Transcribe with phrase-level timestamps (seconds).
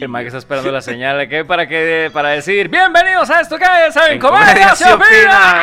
[0.00, 3.66] El que está esperando la señal que para que para decir bienvenidos a esto que
[3.92, 5.62] saben comedia se opina.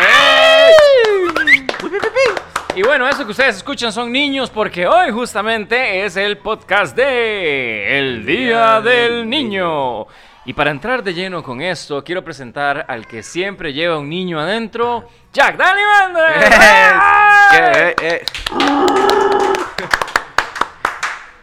[2.76, 7.98] Y bueno, eso que ustedes escuchan son niños porque hoy justamente es el podcast de
[7.98, 10.06] El Día del Niño.
[10.46, 14.40] Y para entrar de lleno con esto, quiero presentar al que siempre lleva un niño
[14.40, 15.58] adentro, Jack
[17.52, 18.24] ¿Qué, eh,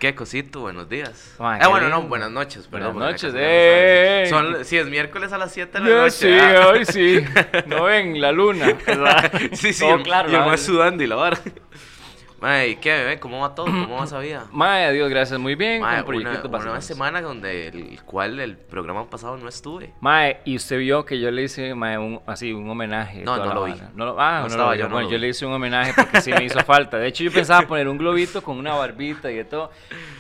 [0.04, 0.60] ¿Qué cosito?
[0.60, 1.34] Buenos días.
[1.38, 2.02] Ah, bueno, lindo.
[2.02, 2.68] no, buenas noches.
[2.70, 4.54] Buenas perdón, porque noches, saben.
[4.54, 6.10] Son, sí, es miércoles a las 7 de la noche.
[6.10, 6.68] sí, ah.
[6.68, 7.24] hoy sí.
[7.66, 8.77] No ven la luna.
[8.86, 9.32] ¿verdad?
[9.54, 10.30] sí, sí, Todo claro.
[10.30, 11.38] y más sudando y la vara.
[12.45, 13.19] Mae, ¿qué, bebé?
[13.19, 13.65] ¿Cómo va todo?
[13.65, 14.45] ¿Cómo va esa vida?
[14.53, 15.80] Mae, adiós, gracias, muy bien.
[15.80, 19.95] Mae, con una, una semana donde el cual el programa pasado no estuve.
[20.01, 23.23] Mae, y usted vio que yo le hice mae, un, así un homenaje.
[23.23, 23.73] No, no lo vi.
[23.95, 24.80] No lo- ah, No no, estaba lo vio.
[24.83, 25.20] yo, no Bueno, yo vi.
[25.23, 26.98] le hice un homenaje porque sí me hizo falta.
[26.98, 29.70] De hecho, yo pensaba poner un globito con una barbita y de todo,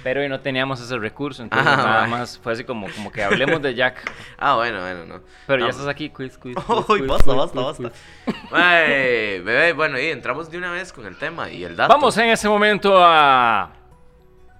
[0.02, 1.42] pero hoy no teníamos ese recurso.
[1.42, 2.10] Entonces, Ah, nada mae.
[2.20, 4.10] más fue así como, como que hablemos de Jack.
[4.38, 5.20] Ah, bueno, bueno, no.
[5.46, 6.56] Pero No, ya estás aquí, quiz, quiz.
[6.66, 7.90] quiz, Uy, quiz, basta, quiz, basta, basta.
[8.24, 8.50] quiz.
[8.50, 11.92] Mae, bebé, bueno, y entramos de una vez con el tema y el dato.
[11.92, 13.72] Vamos en ese momento a.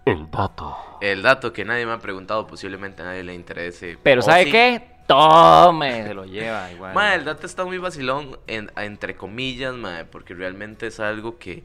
[0.05, 0.77] El dato.
[1.01, 3.99] El dato que nadie me ha preguntado, posiblemente a nadie le interese.
[4.03, 4.51] Pero O ¿sabe sí.
[4.53, 4.91] qué?
[5.07, 6.95] Tome, se lo lleva igual.
[6.95, 11.63] Mae, el dato está muy vacilón, en- entre comillas, mae, porque realmente es algo que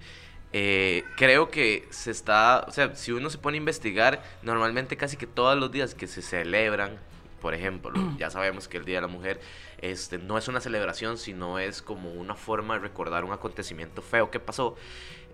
[0.51, 5.15] eh, creo que se está, o sea, si uno se pone a investigar, normalmente casi
[5.15, 6.97] que todos los días que se celebran,
[7.41, 9.39] por ejemplo, ya sabemos que el Día de la Mujer
[9.81, 14.31] este, no es una celebración, sino es como una forma de recordar un acontecimiento feo
[14.31, 14.75] que pasó.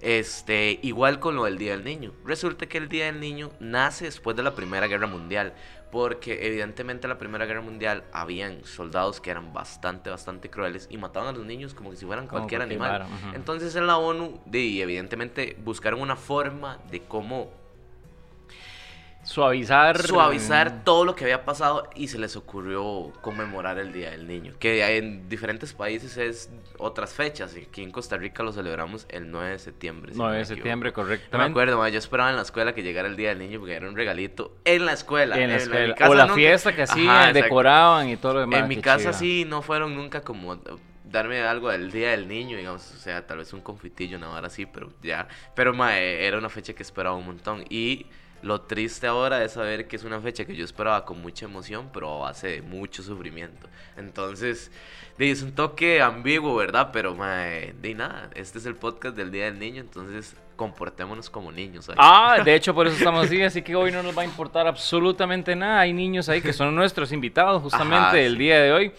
[0.01, 2.13] Este, igual con lo del Día del Niño.
[2.25, 5.53] Resulta que el Día del Niño nace después de la Primera Guerra Mundial,
[5.91, 10.97] porque evidentemente en la Primera Guerra Mundial habían soldados que eran bastante, bastante crueles y
[10.97, 12.89] mataban a los niños como si fueran Como cualquier animal.
[12.89, 13.07] vara.
[13.33, 17.49] Entonces en la ONU, de, evidentemente buscaron una forma de cómo
[19.25, 20.01] Suavizar.
[20.07, 24.53] suavizar todo lo que había pasado y se les ocurrió conmemorar el Día del Niño,
[24.59, 27.55] que en diferentes países es otras fechas.
[27.55, 30.11] Aquí en Costa Rica lo celebramos el 9 de septiembre.
[30.13, 30.93] si no 9 me de septiembre,
[31.31, 33.59] No me acuerdo, ma, yo esperaba en la escuela que llegara el Día del Niño
[33.59, 35.39] porque era un regalito en la escuela.
[35.39, 35.95] En la escuela.
[35.95, 38.59] casa o la nunca- fiesta que hacían, Ajá, decoraban y todo lo demás.
[38.61, 39.13] En mi casa chiva.
[39.13, 40.59] sí no fueron nunca como
[41.03, 44.47] darme algo del Día del Niño, digamos, o sea, tal vez un confitillo, una hora
[44.47, 45.27] así, pero ya.
[45.55, 47.63] Pero ma, eh, era una fecha que esperaba un montón.
[47.69, 48.05] Y
[48.45, 51.89] lo triste ahora es saber que es una fecha que yo esperaba con mucha emoción,
[51.91, 53.67] pero a base de mucho sufrimiento.
[53.97, 54.71] Entonces,
[55.17, 56.91] es un toque ambiguo, ¿verdad?
[56.93, 61.27] Pero ma, eh, de nada, este es el podcast del Día del Niño, entonces comportémonos
[61.27, 61.89] como niños.
[61.97, 64.67] Ah, de hecho por eso estamos así, así que hoy no nos va a importar
[64.67, 65.79] absolutamente nada.
[65.79, 68.37] Hay niños ahí que son nuestros invitados justamente Ajá, el sí.
[68.37, 68.91] día de hoy,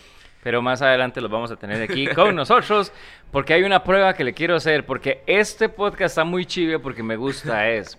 [0.43, 2.93] pero más adelante los vamos a tener aquí con nosotros
[3.31, 7.03] porque hay una prueba que le quiero hacer, porque este podcast está muy chive porque
[7.03, 7.99] me gusta es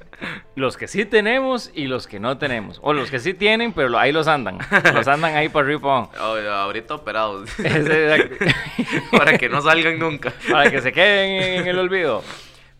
[0.55, 3.97] los que sí tenemos y los que no tenemos, o los que sí tienen, pero
[3.99, 4.57] ahí los andan,
[4.93, 6.09] los andan ahí para arriba.
[6.19, 7.49] Oh, ahorita operados,
[9.11, 10.33] para que no salgan nunca.
[10.51, 12.23] para que se queden en el olvido.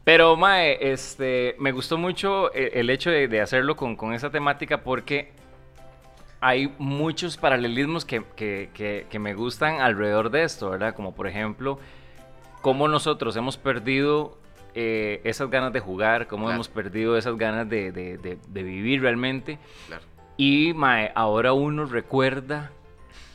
[0.04, 4.30] Pero, Mae, este, me gustó mucho el, el hecho de, de hacerlo con, con esa
[4.30, 5.32] temática porque
[6.40, 10.96] hay muchos paralelismos que, que- que- que me gustan alrededor de esto, ¿verdad?
[10.96, 11.80] Como por ejemplo,
[12.62, 14.38] cómo nosotros hemos perdido
[14.80, 16.56] eh, esas ganas de jugar, cómo Claro.
[16.56, 19.58] hemos perdido esas ganas de, de- de- de vivir realmente.
[19.88, 20.04] Claro.
[20.38, 22.72] Y mae, ahora uno recuerda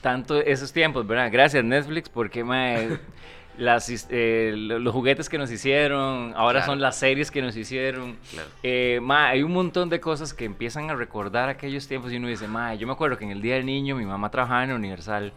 [0.02, 1.30] tanto esos tiempos, ¿verdad?
[1.32, 2.98] Gracias Netflix porque mae,
[3.58, 6.72] las, eh, lo- los juguetes que nos hicieron, ahora Claro.
[6.72, 8.16] son las series que nos hicieron.
[8.30, 8.48] Claro.
[8.62, 12.28] Eh, mae, hay un montón de cosas que empiezan a recordar aquellos tiempos y uno
[12.28, 14.72] dice, mae, yo me acuerdo que en el Día del Niño mi mamá trabajaba en
[14.72, 15.32] Universal.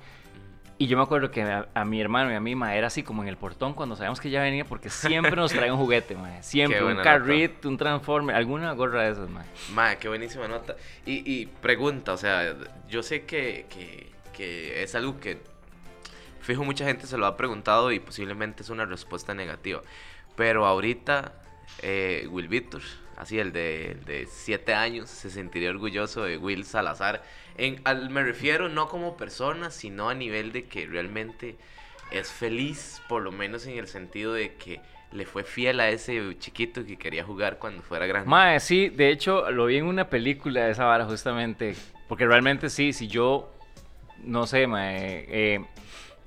[0.77, 3.01] Y yo me acuerdo que a, a mi hermano y a mí, mae, era así
[3.01, 6.15] como en el portón cuando sabíamos que ya venía, porque siempre nos traía un juguete,
[6.15, 6.43] mae.
[6.43, 7.11] Siempre, un buena nota.
[7.11, 9.45] carrito, un transformer, alguna gorra de esas, mae.
[9.73, 10.75] Ma, qué buenísima nota.
[11.05, 12.55] Y, y pregunta, o sea,
[12.89, 15.39] yo sé que, que, que es algo que
[16.45, 19.81] fijo mucha gente se lo ha preguntado y posiblemente es una respuesta negativa.
[20.35, 21.33] Pero ahorita,
[21.81, 22.81] eh, Will Víctor,
[23.17, 27.23] así el de, el de siete años, se sentiría orgulloso de Will Salazar.
[27.57, 31.55] En, al- me refiero no como persona, sino a nivel de que realmente
[32.11, 34.79] es feliz, por lo menos en el sentido de que
[35.11, 38.29] le fue fiel a ese chiquito que quería jugar cuando fuera grande.
[38.29, 41.75] Mae, sí, de hecho lo vi en una película de esa vara justamente,
[42.09, 43.49] porque realmente sí, si yo,
[44.23, 45.65] no sé, mae, eh,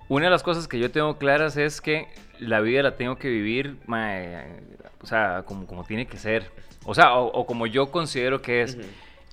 [0.09, 2.09] una de las cosas que yo tengo claras es que
[2.39, 4.61] la vida la tengo que vivir, mae,
[5.03, 6.51] o sea, como, como tiene que ser,
[6.85, 8.79] o sea, o, o como yo considero que es.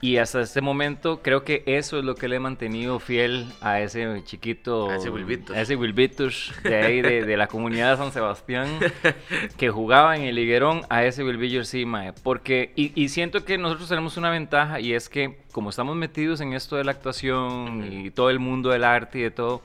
[0.01, 3.79] Y hasta este momento creo que eso es lo que le he mantenido fiel a
[3.79, 4.89] ese chiquito.
[4.89, 5.55] A ese Wilbitus.
[5.55, 8.67] A ese Wilbitus de ahí, de, de la comunidad de San Sebastián,
[9.57, 10.81] que jugaba en el Higuerón.
[10.89, 12.13] A ese Wilbillos sí, mae.
[12.13, 16.41] Porque, y, y siento que nosotros tenemos una ventaja y es que, como estamos metidos
[16.41, 19.63] en esto de la actuación y todo el mundo del arte y de todo,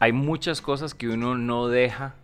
[0.00, 2.14] hay muchas cosas que uno no deja.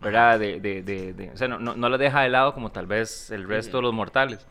[0.00, 0.38] ¿Verdad?
[0.38, 2.86] De, de, de, de- o sea, no, no, no las deja de lado como tal
[2.86, 4.46] vez el resto de los mortales.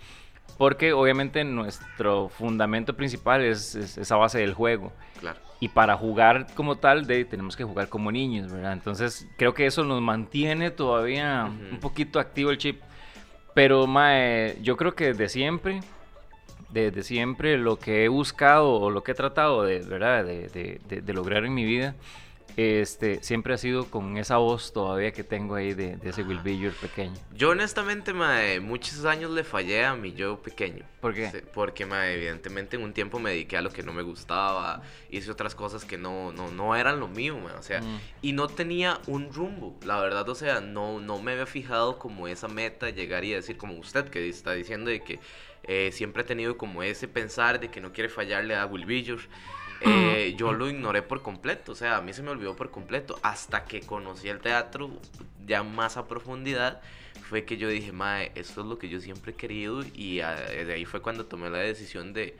[0.58, 4.92] Porque obviamente nuestro fundamento principal es, es esa base del juego.
[5.20, 5.40] Claro.
[5.60, 8.74] Y para jugar como tal, de, tenemos que jugar como niños, ¿verdad?
[8.74, 11.76] Entonces creo que eso nos mantiene todavía Ujú.
[11.76, 12.82] un poquito activo el chip.
[13.54, 15.82] Pero mae, yo creo que desde siempre,
[16.70, 20.24] desde siempre lo que he buscado o lo que he tratado de, ¿verdad?
[20.26, 21.96] de- de- de lograr en mi vida,
[22.58, 26.40] este, siempre ha sido con esa voz todavía que tengo ahí de, de ese Will
[26.40, 27.14] Billor pequeño.
[27.36, 30.84] Yo honestamente, mae, muchos años le fallé a mi yo pequeño.
[31.00, 31.30] ¿Por qué?
[31.30, 34.82] Sí, Porque, mae, evidentemente en un tiempo me dediqué a lo que no me gustaba,
[35.12, 38.00] hice otras cosas que no, no, no eran lo mío, mae, o sea, Mm.
[38.24, 42.28] y no tenía un rumbo, la verdad, o sea, no, no me había fijado como
[42.28, 45.20] esa meta, llegar y decir como usted que está diciendo de que
[45.64, 48.86] eh, siempre ha tenido como ese pensar de que no quiere fallarle a Will.
[49.80, 53.20] Eh, yo lo ignoré por completo, o sea, a mí se me olvidó por completo.
[53.22, 54.90] Hasta que conocí el teatro
[55.46, 56.82] ya más a profundidad,
[57.30, 59.84] fue que yo dije, mae, esto es lo que yo siempre he querido.
[59.94, 62.38] Y ah, de ahí fue cuando tomé la decisión de,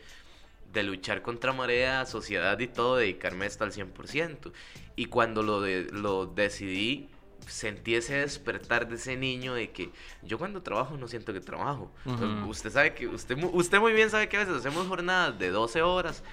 [0.74, 4.52] de luchar contra marea, sociedad y todo, dedicarme a esto al 100%.
[4.96, 7.10] Y cuando lo, de- lo decidí,
[7.48, 9.92] sentí ese despertar de ese niño de que
[10.24, 11.92] yo cuando trabajo no siento que trabajo.
[12.06, 12.50] Ujú.
[12.50, 15.82] Usted sabe que, usted, usted muy bien sabe que a veces hacemos jornadas de 12
[15.82, 16.24] horas,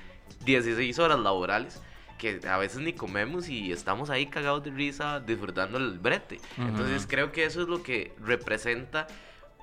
[0.45, 1.81] 16 horas laborales,
[2.19, 6.41] que a veces ni comemos y estamos ahí cagados de risa disfrutando el brete.
[6.59, 9.07] Entonces creo que eso es lo que representa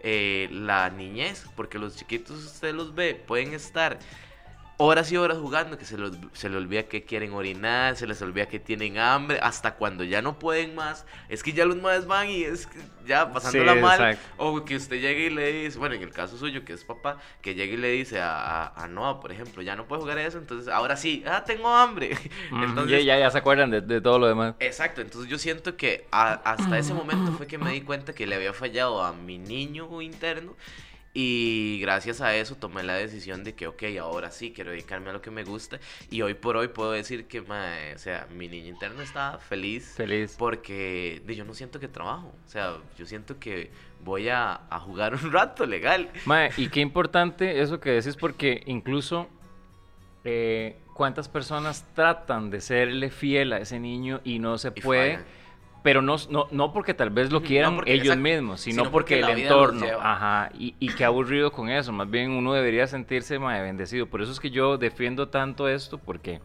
[0.03, 3.99] eh, la niñez, porque los chiquitos usted los ve, pueden estar
[4.81, 8.21] horas y horas jugando, que se, los, se les olvida que quieren orinar, se les
[8.21, 12.07] olvida que tienen hambre, hasta cuando ya no pueden más, es que ya los más
[12.07, 14.29] van y es que ya pasándola Sí, mal, exacto.
[14.37, 17.17] o que usted llegue y le dice, bueno, en el caso suyo, que es papá,
[17.41, 20.17] que llegue y le dice a, a, a Noah, por ejemplo, ya no puede jugar
[20.17, 22.17] eso, entonces ahora sí, ah, tengo hambre.
[22.49, 24.55] Mm, entonces, ya, ya, ya se acuerdan de, de todo lo demás.
[24.59, 28.27] Exacto, entonces yo siento que a- hasta ese momento fue que me di cuenta que
[28.27, 30.55] le había fallado a mi niño interno
[31.13, 35.13] y gracias a eso tomé la decisión de que, ok, ahora sí quiero dedicarme a
[35.13, 35.79] lo que me gusta
[36.09, 39.93] y hoy por hoy puedo decir que, mae, o sea, mi niño interno está feliz
[39.97, 40.35] Feliz.
[40.37, 43.71] porque yo no siento que trabajo, o sea, yo siento que
[44.03, 46.09] voy a, a jugar un rato legal.
[46.25, 49.27] Mae, y qué importante eso que decís porque incluso
[50.23, 55.19] eh, cuántas personas tratan de serle fiel a ese niño y no se Y puede.
[55.83, 58.91] Pero no, no, no porque tal vez lo quieran no ellos exacto, mismos, sino, sino
[58.91, 63.39] porque, el entorno, ajá, y, y qué aburrido con eso, más bien uno debería sentirse
[63.39, 66.39] mae, bendecido, por eso es que yo defiendo tanto esto porque,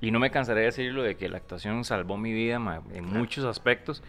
[0.00, 3.04] y no me cansaré de decirlo, de que la actuación salvó mi vida mae, en
[3.04, 3.18] Claro.
[3.20, 4.02] muchos aspectos,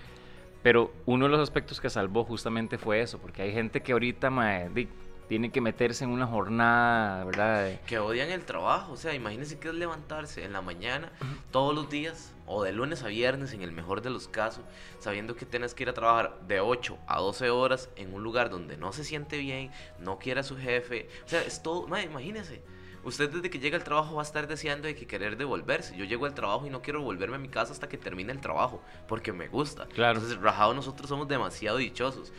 [0.63, 4.29] pero uno de los aspectos que salvó justamente fue eso, porque hay gente que ahorita
[4.73, 4.87] di-
[5.33, 7.81] tiene que meterse en una jornada, ¿verdad?
[7.87, 8.91] Que odian el trabajo.
[8.91, 11.11] O sea, imagínense que es levantarse en la mañana
[11.49, 14.63] todos los días o de lunes a viernes en el mejor de los casos,
[14.99, 18.51] sabiendo que tienes que ir a trabajar de 8 a 12 horas en un lugar
[18.51, 21.09] donde no se siente bien, no quiere a su jefe.
[21.25, 22.61] O sea, es todo, madre, imagínense.
[23.03, 25.97] Usted desde que llega al trabajo va a estar deseando de que querer devolverse.
[25.97, 28.39] Yo llego al trabajo y no quiero volverme a mi casa hasta que termine el
[28.39, 29.87] trabajo, porque me gusta.
[29.87, 30.19] Claro.
[30.19, 32.31] Entonces, rajado, nosotros somos demasiado dichosos.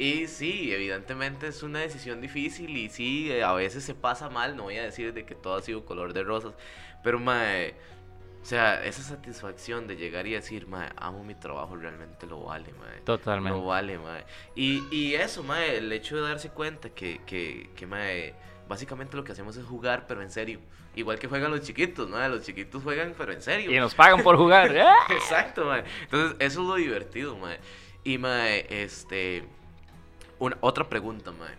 [0.00, 4.56] Y sí, evidentemente es una decisión difícil y sí, eh, a veces se pasa mal,
[4.56, 6.54] no voy a decir de que todo ha sido color de rosas,
[7.02, 7.74] pero mae,
[8.40, 12.72] o sea, esa satisfacción de llegar y decir, mae, amo mi trabajo, realmente lo vale,
[12.80, 13.00] mae.
[13.00, 13.58] Totalmente.
[13.58, 14.24] Lo vale, mae.
[14.54, 18.32] Y, y eso, mae, el hecho de darse cuenta que, que, que, mae,
[18.70, 20.60] básicamente lo que hacemos es jugar, pero en serio.
[20.96, 23.70] Igual que juegan los chiquitos, mae, los chiquitos juegan, pero en serio.
[23.70, 24.74] Y nos pagan por jugar.
[25.10, 25.84] Exacto, mae.
[26.04, 27.60] Entonces, eso es lo divertido, mae.
[28.02, 29.59] Y, mae, este...
[30.40, 31.54] Una, otra pregunta, mae.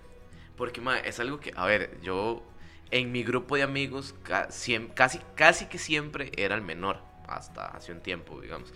[0.57, 1.53] Porque, mae, es algo que...
[1.55, 2.43] A ver, yo...
[2.89, 4.77] En mi grupo de amigos, casi,
[5.35, 6.99] casi que siempre era el menor.
[7.25, 8.73] Hasta hace un tiempo, digamos.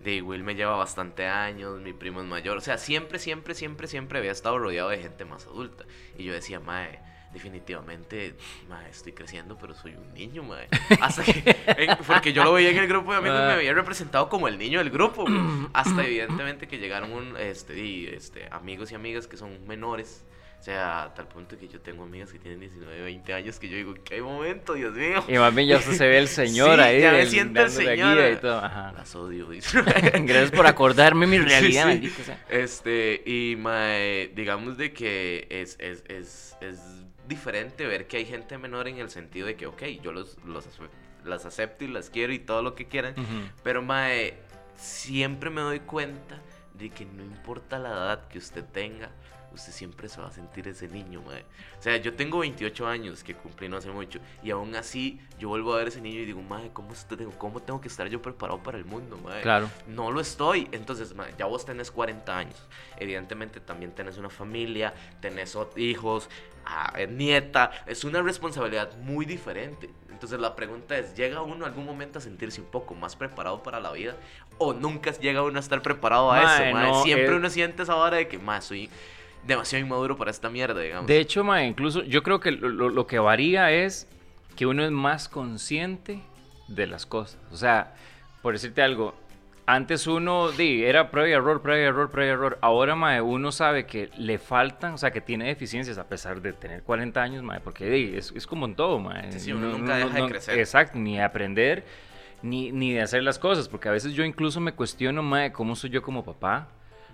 [0.00, 2.56] De Will me lleva bastante años, mi primo es mayor.
[2.56, 5.86] O sea, siempre, siempre, siempre, siempre había estado rodeado de gente más adulta.
[6.16, 7.00] Y yo decía, mae,
[7.32, 8.34] definitivamente,
[8.68, 10.68] mae, estoy creciendo, pero soy un niño, mae.
[11.00, 11.42] Hasta que,
[11.76, 13.48] en- porque yo lo veía en el grupo de amigos, Ah.
[13.48, 15.24] me veía representado como el niño del grupo.
[15.72, 20.24] Hasta evidentemente que llegaron un, este, y, este, amigos y amigas que son menores
[20.58, 23.68] O sea, a tal punto que yo tengo amigas que tienen 19, 20 años que
[23.68, 25.24] yo digo, ¿qué momento, Dios mío?
[25.28, 27.00] Y más bien ya usted se ve el señor Sí, ahí.
[27.00, 28.18] ya me siento el señor.
[28.32, 28.58] y todo.
[28.58, 28.92] Ajá.
[28.92, 29.46] Las odio.
[29.48, 32.44] Gracias por acordarme mi Sí, realidad, sea.
[32.50, 36.80] Este, y mae, digamos de que es, es, es, es
[37.28, 40.66] diferente ver que hay gente menor en el sentido de que, ok, yo los, los
[41.24, 43.14] las acepto y las quiero y todo lo que quieran,
[43.62, 44.34] pero mae,
[44.76, 46.40] siempre me doy cuenta
[46.74, 49.10] de que no importa la edad que usted tenga,
[49.52, 51.44] usted siempre se va a sentir ese niño, mae.
[51.78, 55.48] O sea, yo tengo 28 años que cumplí no hace mucho y aún así yo
[55.48, 56.90] vuelvo a ver ese niño y digo, mae, ¿cómo,
[57.38, 59.42] cómo tengo que estar yo preparado para el mundo, mae?
[59.42, 59.70] Claro.
[59.86, 60.68] No lo estoy.
[60.72, 62.56] Entonces, ma, ya vos tenés 40 años.
[62.96, 66.28] Evidentemente también tenés una familia, tenés hijos,
[66.96, 67.70] eh, nieta.
[67.86, 69.88] Es una responsabilidad muy diferente.
[70.10, 73.78] Entonces la pregunta es, ¿llega uno algún momento a sentirse un poco más preparado para
[73.78, 74.16] la vida?
[74.58, 76.74] ¿O nunca llega uno a estar preparado a Mae, eso?
[76.76, 76.86] ma?
[76.88, 78.90] no, Siempre es- uno siente esa hora de que, más soy
[79.48, 81.06] demasiado inmaduro para esta mierda, digamos.
[81.08, 84.06] De hecho, ma, incluso yo creo que lo, lo- que varía es
[84.54, 86.20] que uno es más consciente
[86.68, 87.40] de las cosas.
[87.50, 87.94] O sea,
[88.42, 89.14] por decirte algo,
[89.66, 92.58] antes uno di, era prueba y error, prueba y error, prueba y error.
[92.60, 96.52] Ahora, ma, uno sabe que le faltan, o sea, que tiene deficiencias a pesar de
[96.52, 99.22] tener 40 años, ma, porque di, es, es como en todo, ma.
[99.30, 100.58] Sí, sí, uno nunca deja de crecer.
[100.58, 101.84] Exacto, ni de aprender,
[102.42, 105.74] ni, ni de hacer las cosas, porque a veces yo incluso me cuestiono, ma, cómo
[105.76, 106.68] soy yo como papá.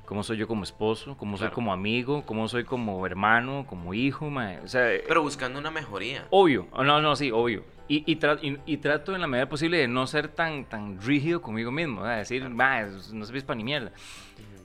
[0.07, 1.17] ¿Cómo soy yo como esposo?
[1.17, 1.55] ¿Cómo soy Claro.
[1.55, 2.25] como amigo?
[2.27, 3.65] ¿Cómo soy como hermano?
[3.67, 4.29] ¿Como hijo?
[4.29, 4.61] mae?
[4.61, 6.27] O sea, Pero buscando una mejoría.
[6.31, 6.67] obvio.
[6.73, 7.65] Oh, No, no, sí, obvio.
[7.89, 11.01] Y, y, tra- y- y trato en la medida posible de no ser tan, tan
[11.01, 12.03] rígido conmigo mismo.
[12.03, 12.19] ¿verdad?
[12.19, 12.83] Decir, "Ma,
[13.13, 13.93] no se para ni mierda.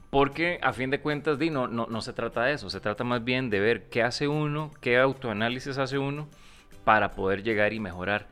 [0.09, 2.69] Porque a fin de cuentas, di, no, no, no se trata de eso.
[2.69, 6.27] Se trata más bien de ver qué hace uno, qué autoanálisis hace uno
[6.83, 8.27] para poder llegar y mejorar.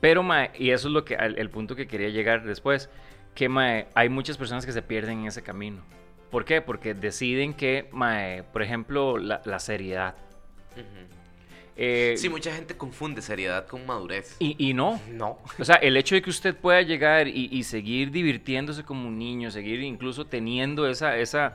[0.00, 2.88] Pero, mae, y eso es lo que, al- el punto que quería llegar después,
[3.34, 5.82] que mae, hay muchas personas que se pierden en ese camino.
[6.30, 6.60] ¿Por qué?
[6.60, 10.14] Porque deciden que, mae, por ejemplo, la, la seriedad.
[11.80, 14.36] Eh, Sí, mucha gente confunde seriedad con madurez.
[14.40, 15.00] y, y no.
[15.12, 15.38] No.
[15.58, 19.16] O sea, el hecho de que usted pueda llegar y, y seguir divirtiéndose como un
[19.18, 21.54] niño, seguir incluso teniendo esa, esa,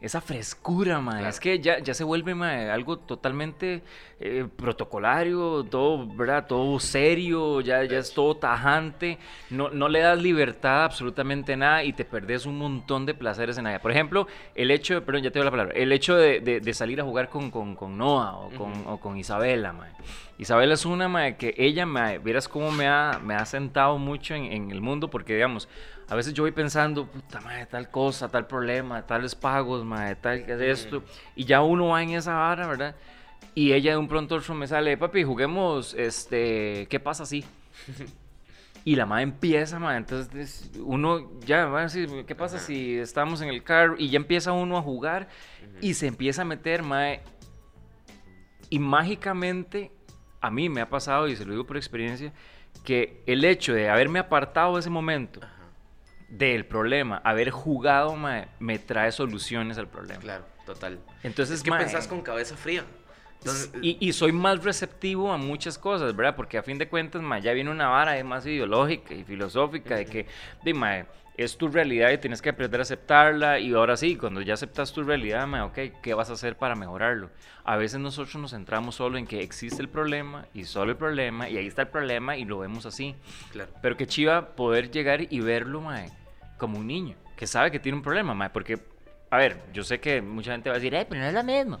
[0.00, 1.16] esa frescura, mae.
[1.18, 1.28] Claro.
[1.30, 3.82] Es que ya, ya se vuelve mae, algo totalmente
[4.20, 6.46] eh, protocolario, todo, ¿verdad?
[6.46, 9.18] Todo serio, ya, ya es todo tajante.
[9.50, 13.58] No, no le das libertad a absolutamente nada y te perdés un montón de placeres
[13.58, 13.80] en vida.
[13.80, 16.60] Por ejemplo, el hecho, de, perdón, ya te doy la palabra, el hecho de, de-
[16.60, 19.90] de salir a jugar con, con, con Noah o con, o con Isabela, mae.
[20.38, 24.34] Isabela es una mae, que ella, mae, vieras cómo me ha, me ha sentado mucho
[24.34, 25.68] en, en el mundo, porque digamos,
[26.08, 30.46] a veces yo voy pensando, puta madre, tal cosa, tal problema, tales pagos, mae, tal
[30.46, 31.02] que es esto,
[31.34, 32.94] y ya uno va en esa vara, ¿verdad?
[33.54, 37.44] Y ella de un pronto otro me sale, papi, juguemos, este, ¿qué pasa así?
[38.84, 42.64] Y la madre empieza, madre, entonces uno ya va a decir, ¿qué pasa Ajá.
[42.64, 43.96] si estamos en el carro?
[43.98, 45.28] Y ya empieza uno a jugar
[45.82, 47.20] y se empieza a meter, madre.
[48.70, 49.90] Y mágicamente,
[50.40, 52.32] a mí me ha pasado, y se lo digo por experiencia,
[52.84, 55.54] que el hecho de haberme apartado de ese momento Ajá,
[56.28, 60.20] del problema, haber jugado, mae, me trae soluciones al problema.
[60.20, 61.00] claro, total.
[61.22, 62.84] Entonces, es que mae, pensás con cabeza fría.
[63.40, 66.34] Entonces, y, y soy más receptivo a muchas cosas, ¿verdad?
[66.34, 70.06] Porque a fin de cuentas, mae, ya viene una vara más ideológica y filosófica de
[70.06, 70.26] que,
[70.64, 71.06] de,
[71.38, 73.60] es tu realidad y tienes que aprender a aceptarla.
[73.60, 76.74] Y ahora sí, cuando ya aceptas tu realidad, mae, ok, ¿qué vas a hacer para
[76.74, 77.30] mejorarlo?
[77.64, 81.48] A veces nosotros nos centramos solo en que existe el problema y solo el problema
[81.48, 83.14] y ahí está el problema y lo vemos así.
[83.52, 83.70] claro.
[83.80, 86.10] Pero qué chiva poder llegar y verlo, mae,
[86.58, 88.80] como un niño, que sabe que tiene un problema, mae, porque,
[89.30, 91.44] a ver, yo sé que mucha gente va a decir, eh, pero no es lo
[91.44, 91.78] mismo.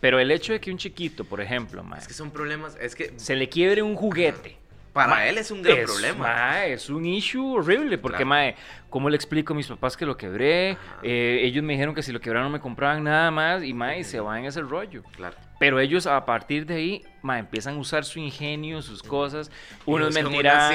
[0.00, 2.94] Pero el hecho de que un chiquito, por ejemplo, mae, Es que son problemas, es
[2.94, 4.56] que se le quiebre un juguete.
[4.92, 6.18] para él es un gran es, problema.
[6.26, 8.28] mae, es un issue horrible, porque, Claro.
[8.28, 8.56] mae,
[8.88, 10.76] ¿cómo le explico a mis papás que lo quebré?
[11.02, 14.02] Eh, ellos me dijeron que si lo quebraron no me compraban nada más, y, mae,
[14.04, 15.02] se va en ese rollo.
[15.14, 15.36] Claro.
[15.60, 19.50] Pero ellos a partir de ahí, ma, empiezan a usar su ingenio, sus cosas.
[19.84, 20.72] Unos mentirán,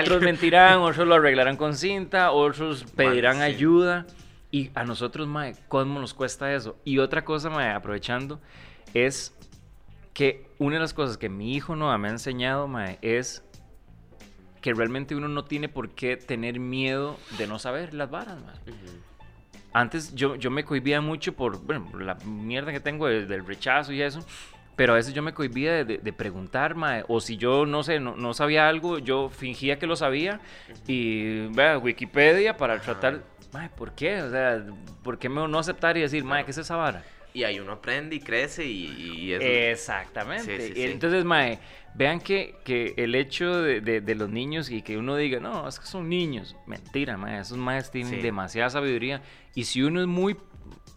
[0.00, 3.42] otros mentirán, otros lo arreglarán con cinta, otros pedirán sí.
[3.42, 4.06] ayuda.
[4.50, 6.76] Y a nosotros, mae, ¿cómo nos cuesta eso?
[6.84, 8.40] Y otra cosa, mae, aprovechando,
[8.94, 9.34] es
[10.12, 13.44] que una de las cosas que mi hijo no me ha enseñado, mae, es
[14.60, 18.56] que realmente uno no tiene por qué tener miedo de no saber las varas, mae.
[18.74, 18.90] Ujú.
[19.72, 23.46] Antes yo, yo me cohibía mucho por, bueno, por la mierda que tengo de- del
[23.46, 24.24] rechazo y eso.
[24.74, 27.82] Pero a veces yo me cohibía de, de- de preguntar, mae, O si yo, no
[27.84, 30.40] sé, no, no sabía algo, yo fingía que lo sabía.
[30.88, 33.22] Y, vea, Wikipedia para tratar...
[33.52, 34.22] Mae, ¿por qué?
[34.22, 34.64] O sea,
[35.02, 37.02] ¿por qué no aceptar y decir, mae, ¿qué es esa vara?
[37.32, 39.44] Y ahí uno aprende y crece y, y eso.
[39.44, 40.58] Exactamente.
[40.60, 40.92] Sí, sí, Y sí.
[40.92, 41.58] Entonces, mae,
[41.94, 45.66] vean que, que el hecho de, de- de los niños y que uno diga, no,
[45.68, 46.56] es que son niños.
[46.66, 47.40] Mentira, mae.
[47.40, 49.22] Esos maes tienen demasiada sabiduría.
[49.54, 50.36] Y si uno es muy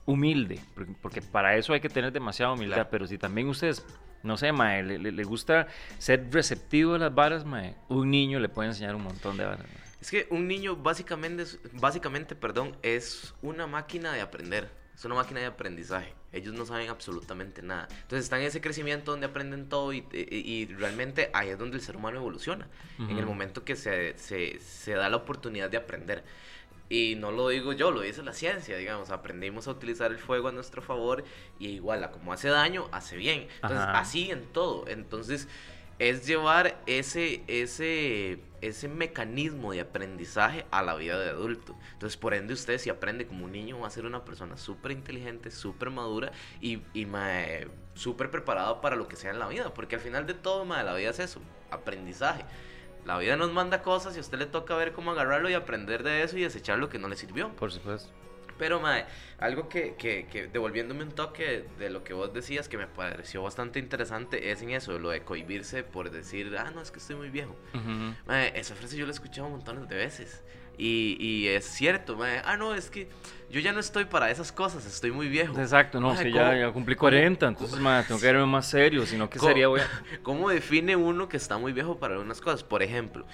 [0.05, 0.60] humilde,
[1.01, 2.89] porque, para eso hay que tener demasiada humildad, Claro.
[2.91, 3.86] pero si también ustedes,
[4.24, 5.67] no sé, mae, le, le- le gusta
[6.00, 9.60] ser receptivo a las varas, mae, un niño le puede enseñar un montón de varas.
[9.67, 9.83] mae.
[10.03, 14.69] Es que un niño básicamente, básicamente perdón, es una máquina de aprender.
[14.93, 16.13] Es una máquina de aprendizaje.
[16.33, 17.88] Ellos no saben absolutamente nada.
[17.89, 21.77] Entonces están en ese crecimiento donde aprenden todo y, y- y realmente ahí es donde
[21.77, 22.67] el ser humano evoluciona.
[23.00, 26.25] En el momento que se, se, se da la oportunidad de aprender.
[26.89, 29.10] Y no lo digo yo, lo dice la ciencia, digamos.
[29.10, 31.24] Aprendimos a utilizar el fuego a nuestro favor
[31.60, 33.48] y igual, como hace daño, hace bien.
[33.55, 34.00] Entonces, Ajá.
[34.00, 34.86] así en todo.
[34.89, 35.48] Entonces,
[36.00, 41.76] es llevar ese, ese, ese mecanismo de aprendizaje a la vida de adulto.
[41.94, 44.92] Entonces, por ende, usted si aprende como un niño va a ser una persona súper
[44.92, 46.32] inteligente, súper madura
[46.62, 47.08] y, y
[47.94, 49.74] súper preparado para lo que sea en la vida.
[49.74, 52.44] Porque al final de todo, mae, la vida es eso, aprendizaje.
[53.06, 56.04] La vida nos manda cosas y a usted le toca ver cómo agarrarlo y aprender
[56.04, 57.50] de eso y desechar lo que no le sirvió.
[57.50, 58.10] Por supuesto.
[58.57, 59.05] Pero, mae,
[59.39, 63.41] algo que, que, que devolviéndome un toque de lo que vos decías que me pareció
[63.43, 67.15] bastante interesante es en eso, lo de cohibirse por decir, ah, no, es que estoy
[67.15, 67.55] muy viejo.
[67.74, 68.15] Ujú.
[68.25, 70.43] Mae, esa frase yo la he escuchado montones de veces.
[70.75, 73.07] Y, y es cierto, mae, ah, no, es que
[73.51, 75.60] yo ya no estoy para esas cosas, estoy muy viejo.
[75.60, 78.67] Exacto, no, que ya, ¿cómo- ya cumplí cómo- 40, entonces, mae, tengo que verme más
[78.69, 79.88] serio, si no, ¿qué ¿Cómo- sería, voy a...
[80.24, 82.63] ¿Cómo define uno que está muy viejo para algunas cosas?
[82.63, 83.25] Por ejemplo,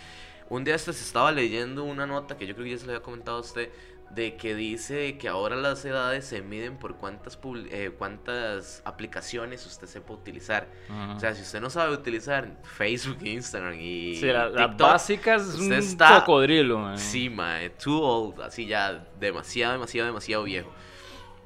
[0.50, 2.92] un día este se estaba leyendo una nota que yo creo que ya se lo
[2.92, 3.70] había comentado a usted,
[4.12, 7.38] de que dice que ahora las edades se miden por cuántas,
[7.70, 10.68] eh, cuántas aplicaciones usted sepa utilizar.
[10.90, 11.16] Ajá.
[11.16, 15.42] O sea, si usted no sabe utilizar Facebook, Instagram y Sí, la- las TikTok, básicas
[15.44, 16.98] es usted un está- cocodrilo, mae.
[16.98, 20.72] Sí, mae, too old, así ya demasiado, demasiado, demasiado viejo.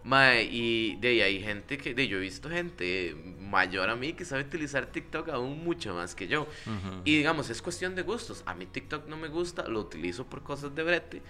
[0.05, 4.11] Mae, y de ahí hay gente que, de yo he visto gente mayor a mí
[4.11, 6.41] que sabe utilizar TikTok aún mucho más que yo.
[6.41, 7.01] Ujú.
[7.05, 8.43] Y digamos, es cuestión de gustos.
[8.45, 11.21] A mí TikTok no me gusta, lo utilizo por cosas de brete.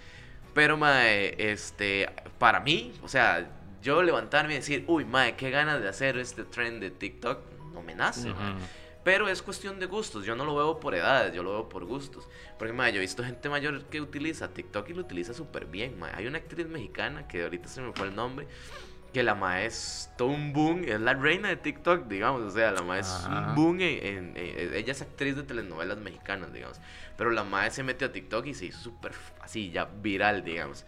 [0.54, 2.08] Pero, mae, este,
[2.38, 3.50] para mí, o sea,
[3.82, 7.40] yo levantarme y decir, uy, mae, qué ganas de hacer este trend de TikTok,
[7.72, 8.52] no me nace, mae.
[8.52, 8.60] Ujú.
[9.04, 10.24] Pero es cuestión de gustos.
[10.24, 12.26] Yo no lo veo por edades, yo lo veo por gustos.
[12.58, 15.98] Porque, mae, yo he visto gente mayor que utiliza TikTok y lo utiliza súper bien,
[15.98, 16.12] mae.
[16.14, 18.48] Hay una actriz mexicana que ahorita se me fue el nombre.
[19.14, 22.42] Que la mae es todo un boom, es la reina de TikTok, digamos.
[22.42, 23.48] O sea, la mae es Ajá.
[23.48, 23.80] un boom.
[23.80, 26.78] En, en- en- ella es actriz de telenovelas mexicanas, digamos.
[27.16, 30.84] Pero la mae se metió a TikTok y se hizo súper así, ya viral, digamos.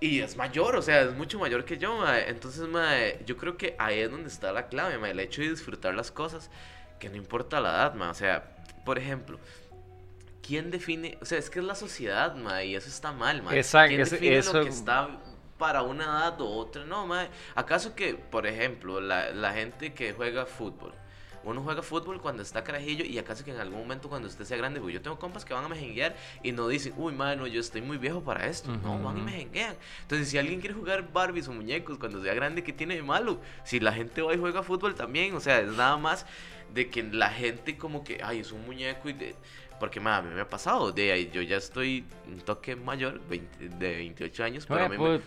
[0.00, 2.28] Y es mayor, o sea, es mucho mayor que yo, mae.
[2.28, 5.12] Entonces, mae, yo creo que ahí es donde está la clave, mae.
[5.12, 6.50] El hecho de disfrutar las cosas,
[6.98, 8.08] que no importa la edad, mae.
[8.10, 9.38] O sea, por ejemplo,
[10.42, 11.16] ¿quién define?
[11.22, 13.56] O sea, es que es la sociedad, mae, y eso está mal, mae.
[13.56, 15.08] Exacto, ¿Quién define eso- lo que está
[15.58, 16.84] para una edad o otra?
[16.84, 17.28] No, mae.
[17.54, 20.92] ¿Acaso que, por ejemplo, la, la gente que juega fútbol?
[21.44, 24.56] Uno juega fútbol cuando está carajillo y acaso que en algún momento cuando usted sea
[24.56, 27.82] grande, yo tengo compas que van a mejenguear y no dicen, uy, mano, yo estoy
[27.82, 28.74] muy viejo para esto.
[28.82, 29.76] No, van y mejenguean.
[30.02, 33.40] Entonces, si alguien quiere jugar Barbies o muñecos cuando sea grande, ¿qué tiene de malo?
[33.64, 36.24] Si la gente va y juega fútbol también, o sea, es nada más
[36.72, 39.36] de que la gente como que, ay, es un muñeco y de...
[39.80, 43.20] Porque ma, a mí me ha pasado, de ahí, yo ya estoy un toque mayor,
[43.28, 45.20] 20 de 28 años, pero a mí me,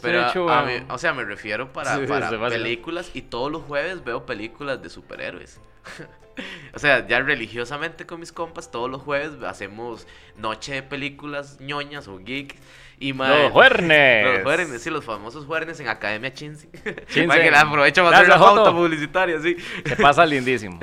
[0.00, 0.80] pero hecho, a mae.
[0.80, 4.80] mí- o sea, me refiero para, Sí, para películas y todos los jueves veo películas
[4.82, 5.60] de superhéroes.
[6.74, 10.06] o sea, ya religiosamente con mis compas, todos los jueves hacemos
[10.36, 12.56] noche de películas ñoñas o geek.
[13.00, 14.24] Y Los juernes.
[14.34, 16.68] Los juernes, sí, los famosos juernes en Academia Chinsi.
[17.08, 17.38] Chinsi.
[17.42, 19.56] Que la aprovecho para hacer la pauta publicitaria, sí.
[19.84, 20.80] Se pasa lindísimo.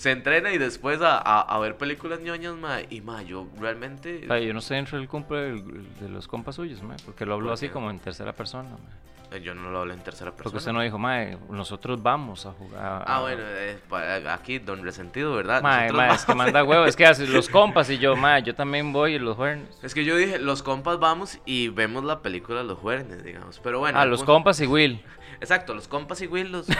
[0.00, 2.86] Se entrena y después a, a- a ver películas ñoñas, mae.
[2.88, 4.26] Y mae, yo realmente...
[4.30, 7.34] Ay, yo no estoy dentro del cumple del- de los compas suyos, mae, porque lo
[7.34, 9.36] hablo ¿Por así como en tercera persona, mae.
[9.38, 10.44] eh, Yo no lo hablo en tercera persona.
[10.44, 13.04] Porque usted no dijo, mae, nosotros vamos a jugar.
[13.06, 15.60] Ah, bueno, eh, pa- aquí Don Resentido, ¿verdad?
[15.62, 18.54] Mae, vamos- es que manda huevo, es que hace los compas y yo, mae, yo
[18.54, 19.68] también voy y los juernes.
[19.82, 23.60] Es que yo dije, los compas vamos y vemos la película Los Juernes, digamos.
[23.62, 23.98] Pero bueno.
[23.98, 25.02] Ah, los punto- compas y Will.
[25.40, 26.74] Exacto, los compas y Will, los, eh,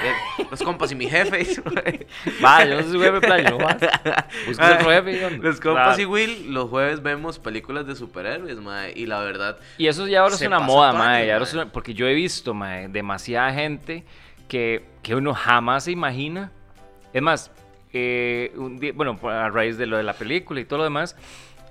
[0.50, 1.46] los compas y mi jefe.
[2.44, 3.76] Va, yo no soy jefe playa, no vas.
[4.46, 5.48] Busques otro jefe y onda.
[5.48, 6.10] Los compas y Claro.
[6.10, 8.92] Will, los jueves vemos películas de superhéroes, mae.
[8.94, 11.26] Y la verdad, Y eso ya ahora es una moda, mae.
[11.26, 11.62] ya ahora es mae.
[11.64, 14.04] una- porque yo he visto, mae, demasiada gente
[14.46, 16.52] que, que uno jamás se imagina.
[17.14, 17.50] Es más,
[17.94, 21.16] eh, un día, bueno, a raíz de lo de la película y todo lo demás,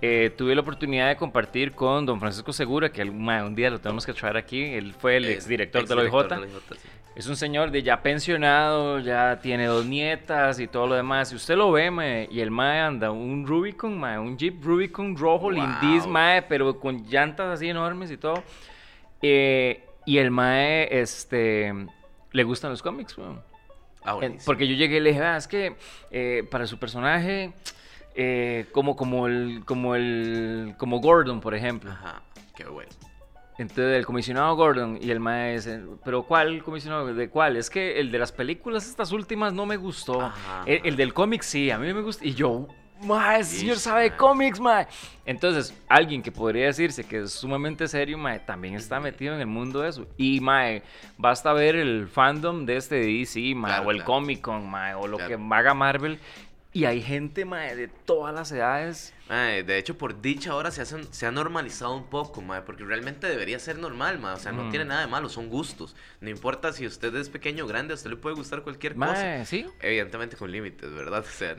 [0.01, 4.05] eh, tuve la oportunidad de compartir con don Francisco Segura, que un día lo tenemos
[4.05, 4.63] que traer aquí.
[4.63, 6.23] Él fue el eh, exdirector de la OIJ.
[6.23, 6.89] de la OIJ, sí.
[7.15, 11.29] Es un señor de ya pensionado, ya tiene dos nietas y todo lo demás.
[11.29, 15.17] Si usted lo ve, mae, y el mae anda un Rubicon, mae, un Jeep Rubicon
[15.17, 15.51] rojo, Wow.
[15.51, 18.41] lindis, mae, pero con llantas así enormes y todo.
[19.21, 21.73] Eh, y el mae, este,
[22.31, 23.41] le gustan los cómics, weón.
[24.05, 24.17] Ah.
[24.45, 25.75] Porque yo llegué y le dije, ah, es que
[26.11, 27.51] eh, para su personaje,
[28.21, 31.89] eh, como, como el, como el, como Gordon, por ejemplo.
[31.91, 32.21] Ajá,
[32.55, 32.89] qué bueno.
[33.57, 37.13] Entonces el comisionado Gordon y el mae dice, pero ¿cuál comisionado?
[37.13, 37.55] ¿De cuál?
[37.57, 40.19] Es que el de las películas estas últimas no me gustó.
[40.21, 42.25] Ajá, El, el del cómic sí, a mí me gusta.
[42.25, 42.67] Y yo,
[43.01, 44.87] mae, señor sabe de cómics, mae.
[45.25, 49.47] Entonces, alguien que podría decirse que es sumamente serio, mae, también está metido en el
[49.47, 50.07] mundo de eso.
[50.17, 50.81] Y, mae,
[51.17, 54.11] basta ver el fandom de este DC, mae, Claro, o el claro.
[54.13, 55.37] Comic Con, mae, o lo Claro.
[55.37, 56.17] que haga Marvel.
[56.71, 59.13] Y hay gente, mae, de todas las edades.
[59.29, 62.83] Mae, de hecho, por dicha ahora se, hacen- se ha normalizado un poco, mae, porque
[62.83, 64.33] realmente debería ser normal, mae.
[64.33, 64.69] O sea, no Mm.
[64.71, 65.95] tiene nada de malo, son gustos.
[66.19, 69.45] No importa si usted es pequeño o grande, a usted le puede gustar cualquier cosa.
[69.45, 69.65] Sí.
[69.81, 71.23] Evidentemente con límites, ¿verdad?
[71.29, 71.55] O sea,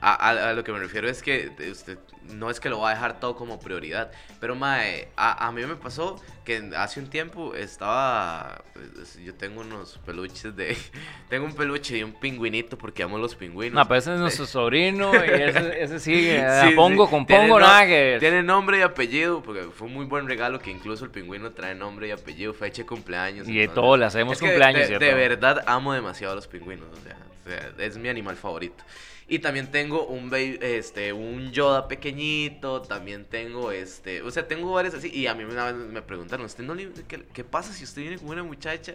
[0.00, 1.96] a, a- a lo que me refiero es que usted
[2.34, 4.10] no es que lo va a dejar todo como prioridad.
[4.40, 8.62] Pero, mae, a, a mí me pasó que hace un tiempo estaba.
[8.74, 10.76] pues, yo tengo unos peluches de.
[11.28, 13.74] Tengo un peluche de un pingüinito porque amo los pingüinos.
[13.74, 16.44] No, pero ese es nuestro sobrino y ese, ese sigue.
[16.62, 16.74] Sí, sí.
[16.74, 18.18] pongo con Tiene pongo no- nada que ver.
[18.20, 21.74] Tiene nombre y apellido, porque fue un muy buen regalo que incluso el pingüino trae
[21.76, 23.48] nombre y apellido, fecha de cumpleaños.
[23.48, 26.48] Y de entonces- todo, le hacemos Es cumpleaños De, de verdad amo demasiado a los
[26.48, 28.82] pingüinos, o sea, o sea, es mi animal favorito.
[29.28, 34.72] Y también tengo un baby- este, un Yoda pequeñito, también tengo este, o sea, tengo
[34.72, 35.10] varios así.
[35.14, 38.02] Y a mí una vez me preguntaron, ¿usted no le, qué, qué pasa si usted
[38.02, 38.92] viene con una muchacha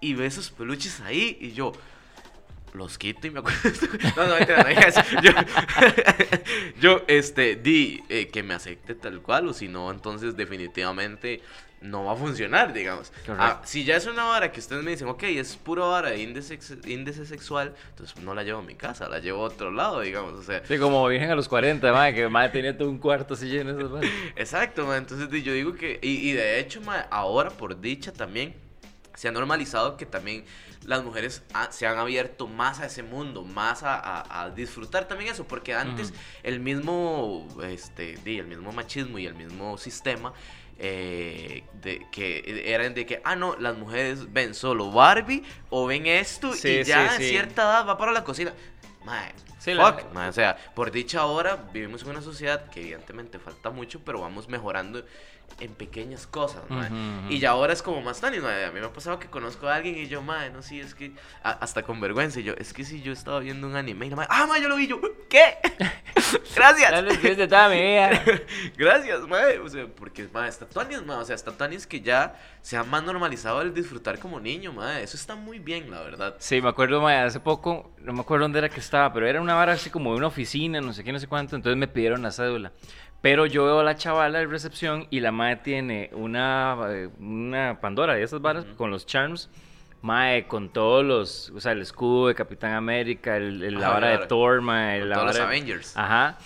[0.00, 1.36] y ve esos peluches ahí?
[1.40, 1.72] Y yo,
[2.76, 3.58] los quito y me acuerdo.
[4.16, 5.00] No, no, no eso.
[5.22, 5.30] Yo,
[6.80, 11.42] yo, este, di eh, que me acepte tal cual, o si no, entonces definitivamente
[11.80, 13.12] no va a funcionar, digamos.
[13.28, 16.22] Ah, si ya es una vara que ustedes me dicen, ok, es pura vara de
[16.22, 20.00] índice, índice sexual, entonces no la llevo a mi casa, la llevo a otro lado,
[20.00, 20.34] digamos.
[20.34, 23.34] O sea, Sí, como virgen a los 40, madre, que madre tenía todo un cuarto
[23.34, 24.12] así lleno de esas.
[24.36, 28.54] Exacto, ma, entonces yo digo que, y, y de hecho, ma, ahora por dicha también,
[29.16, 30.44] se ha normalizado que también
[30.84, 35.08] las mujeres ha- se han abierto más a ese mundo, más a, a- a disfrutar
[35.08, 36.18] también eso, porque antes Ujú.
[36.44, 40.32] el mismo, este, el mismo machismo y el mismo sistema,
[40.78, 46.06] eh, de, que eran de que, ah, no, las mujeres ven solo Barbie o ven
[46.06, 47.28] esto Sí, y ya sí, a sí.
[47.30, 48.52] cierta edad va para la cocina.
[49.04, 52.80] Mae, Sí, la- fuck, mae, o sea, por dicha ahora vivimos en una sociedad que
[52.80, 55.04] evidentemente falta mucho, pero vamos mejorando
[55.58, 56.86] en pequeñas cosas, mae.
[56.90, 57.30] Ujú, ujú.
[57.32, 59.66] Y ya ahora es como más tan, mae, a mí me ha pasado que conozco
[59.68, 62.54] a alguien y yo, mae, no, sí, es que, a- hasta con vergüenza, y yo,
[62.58, 64.76] es que si yo estaba viendo un anime y la mae, ah, mae, yo lo
[64.76, 65.56] vi, yo, ¿qué?
[66.54, 67.04] Gracias.
[67.36, 68.22] De toda mi vida.
[68.76, 69.58] Gracias, mae.
[69.58, 71.18] O sea, porque, mae, está tuanis, mae.
[71.18, 75.02] O sea, está tuanis que ya se ha más normalizado el disfrutar como niño, mae.
[75.02, 76.36] Eso está muy bien, la verdad.
[76.38, 79.40] Sí, me acuerdo, mae, hace poco, no me acuerdo dónde era que estaba, pero era
[79.40, 81.88] una vara así como de una oficina, no sé qué, no sé cuánto, entonces me
[81.88, 82.72] pidieron la cédula.
[83.22, 87.78] Pero yo veo a la chavala de recepción y la madre tiene una, eh, una
[87.80, 89.48] Pandora de esas varas con los charms.
[90.02, 94.18] Mae, con todos los, o sea, el escudo de Capitán América, el, el- la vara
[94.18, 94.26] de.
[94.26, 95.96] Thor, mae, la todos los de- Avengers.
[95.96, 96.38] Ajá.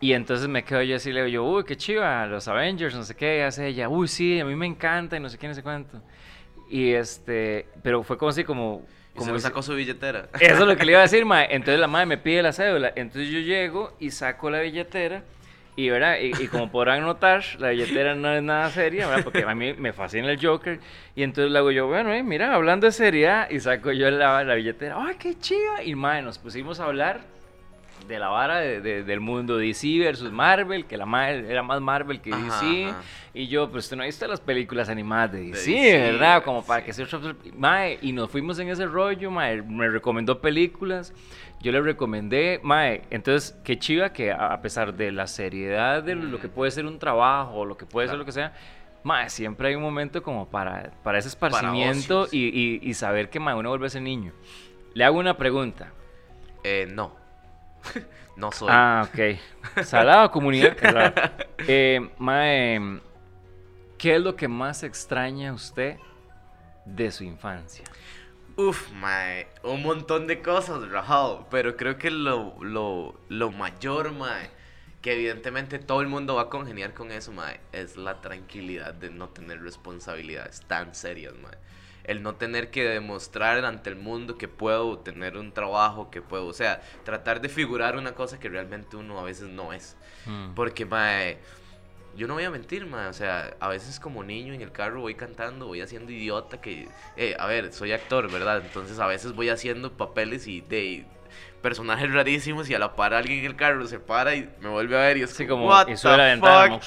[0.00, 3.04] Y entonces me quedo yo así, le digo yo, uy, qué chiva, los Avengers, no
[3.04, 5.54] sé qué, hace ella, uy, sí, a mí me encanta y no sé qué, no
[5.54, 6.02] sé cuánto.
[6.68, 8.82] Y este, pero fue como así como...
[9.14, 10.28] Y se como dice- sacó su billetera.
[10.38, 11.48] eso es lo que le iba a decir, mae.
[11.50, 12.92] Entonces la madre me pide la cédula.
[12.94, 15.22] Entonces yo llego y saco la billetera.
[15.78, 16.16] Y, ¿verdad?
[16.20, 19.22] Y, como podrán notar, la billetera no es nada seria, ¿verdad?
[19.22, 20.80] Porque a mí me fascina el Joker.
[21.14, 23.48] Y entonces le hago yo, bueno, eh, mira, hablando de seriedad.
[23.48, 24.96] Y saco yo la, la billetera.
[24.98, 25.84] ¡Ay, qué chiva!
[25.84, 27.20] Y madre, nos pusimos a hablar
[28.06, 31.80] de la vara de- de- del mundo DC versus Marvel, que la madre era más
[31.80, 32.86] Marvel que Ajá, DC.
[32.86, 33.00] ajá.
[33.34, 36.42] Y yo, pues usted no ha visto las películas animadas de DC, DC, ¿verdad?
[36.42, 36.86] Como para sí.
[36.86, 37.06] que se
[37.56, 41.12] Mae, y nos fuimos en ese rollo, Mae, me recomendó películas,
[41.60, 46.38] yo le recomendé, Mae, entonces, qué chiva que a pesar de la seriedad de lo
[46.40, 48.52] que puede ser un trabajo, lo que puede ser lo que sea,
[49.04, 52.48] Mae, siempre hay un momento como para, para ese esparcimiento ocio, y,
[52.82, 54.32] y- y saber que, Mae, uno vuelve a ser niño.
[54.94, 55.92] Le hago una pregunta.
[56.64, 57.14] Eh, no.
[58.36, 58.68] no soy.
[58.70, 59.84] Ah, ok.
[59.84, 60.76] Salado comunidad.
[61.70, 63.00] Eh, mae,
[63.98, 65.96] ¿qué es lo que más extraña usted
[66.84, 67.84] de su infancia?
[68.56, 69.48] Uf, mae.
[69.62, 71.46] Un montón de cosas, Rahal.
[71.50, 74.50] Pero creo que lo, lo, lo mayor, mae,
[75.02, 79.10] que evidentemente todo el mundo va a congeniar con eso, mae, es la tranquilidad de
[79.10, 81.56] no tener responsabilidades tan serias, mae.
[82.08, 86.46] El no tener que demostrar ante el mundo que puedo tener un trabajo, que puedo,
[86.46, 89.96] o sea, tratar de figurar una cosa que realmente uno a veces no es.
[90.26, 90.54] Mm.
[90.54, 91.38] Porque, mae,
[92.16, 93.06] yo no voy a mentir, mae.
[93.06, 96.88] O sea, a veces como niño en el carro voy cantando, voy haciendo idiota que...
[97.16, 98.62] eh, a ver, soy actor, ¿verdad?
[98.64, 101.06] Entonces a veces voy haciendo papeles y de
[101.62, 104.96] personajes rarísimos y a la par alguien en el carro se para y me vuelve
[104.96, 106.78] a ver y es como, como, "What the ventana.
[106.78, 106.82] fuck?".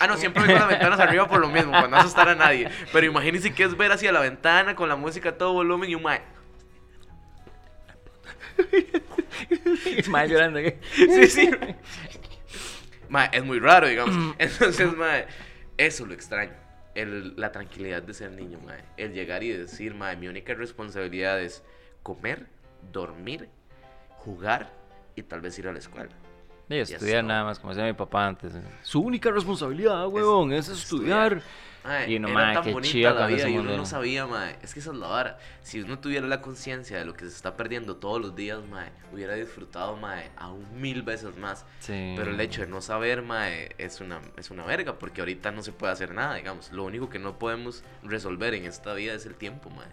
[0.00, 2.34] Ah, no, siempre vengo con las ventanas arriba por lo mismo, para no asustar a
[2.34, 2.70] nadie.
[2.90, 5.94] Pero imagínense que es ver hacia la ventana con la música a todo volumen y
[5.94, 6.22] un mae...
[10.08, 10.60] mae llorando.
[10.60, 10.80] ¿qué?
[10.94, 11.50] Sí, sí.
[13.10, 14.34] Mae, es muy raro, digamos.
[14.38, 15.26] Entonces, mae,
[15.76, 16.52] eso lo extraño.
[16.94, 18.82] el, la tranquilidad de ser niño, mae.
[18.96, 21.62] El llegar y decir, mae, mi única responsabilidad es
[22.02, 22.46] comer,
[22.90, 23.50] dormir,
[24.16, 24.72] jugar
[25.14, 26.10] y tal vez ir a la escuela.
[26.70, 28.52] Y estudiar nada más, como decía mi papá antes.
[28.82, 31.42] Su única responsabilidad, huevón, es, estudiar.
[31.82, 34.26] Mae, Y no, era mae, tan qué bonita la cuando vida y uno no sabía,
[34.26, 34.56] mae.
[34.62, 35.38] Es que esa es la vara.
[35.62, 38.90] Si uno tuviera la conciencia de lo que se está perdiendo todos los días, mae,
[39.12, 41.64] hubiera disfrutado, mae, aún mil veces más.
[41.80, 42.14] Sí.
[42.16, 45.62] Pero el hecho de no saber, mae, es una, es una verga, porque ahorita no
[45.62, 46.70] se puede hacer nada, digamos.
[46.70, 49.88] Lo único que no podemos resolver en esta vida es el tiempo, mae.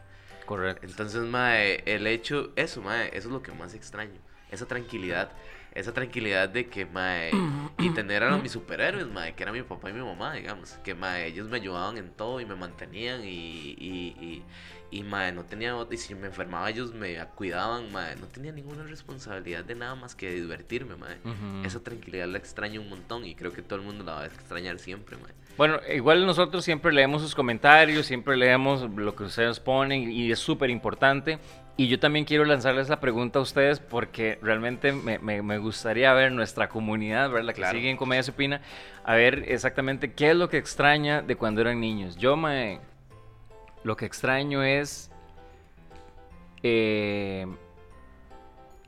[0.46, 0.86] Correcto.
[0.86, 4.20] Entonces, mae, el hecho, eso, mae, eso es lo que más extraño.
[4.52, 5.32] Esa tranquilidad,
[5.78, 7.32] esa tranquilidad de que, mae,
[7.78, 10.72] y tener a mis superhéroes, mae, que era mi papá y mi mamá, digamos.
[10.84, 14.44] Que, mae, ellos me ayudaban en todo y me mantenían y, y, y,
[14.90, 18.84] y, mae, no tenía, y si me enfermaba ellos me cuidaban, mae, no tenía ninguna
[18.84, 21.18] responsabilidad de nada más que divertirme, mae.
[21.24, 21.66] Ujú.
[21.66, 24.26] Esa tranquilidad la extraño un montón y creo que todo el mundo la va a
[24.26, 25.34] extrañar siempre, mae.
[25.58, 30.40] Bueno, igual nosotros siempre leemos sus comentarios, siempre leemos lo que ustedes ponen y es
[30.40, 31.40] súper importante.
[31.80, 36.12] Y yo también quiero lanzarles la pregunta a ustedes porque realmente me, me- me gustaría
[36.14, 37.78] ver nuestra comunidad, ver la que Claro.
[37.78, 38.62] sigue en Comedia Supina,
[39.04, 42.18] a ver exactamente qué es lo que extraña de cuando eran niños.
[42.18, 42.80] Yo me...
[43.84, 45.12] Lo que extraño es...
[46.64, 47.46] eh,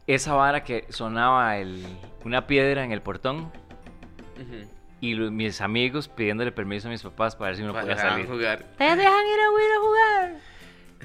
[0.08, 1.86] esa vara que sonaba el-
[2.25, 3.52] una piedra en el portón
[4.36, 4.67] Ujú.
[4.99, 7.97] y los- mis amigos pidiéndole permiso a mis papás para ver si uno Para podía
[7.97, 8.25] salir.
[8.28, 8.65] jugar.
[8.80, 10.32] ¡Te dejan ir a ir a jugar!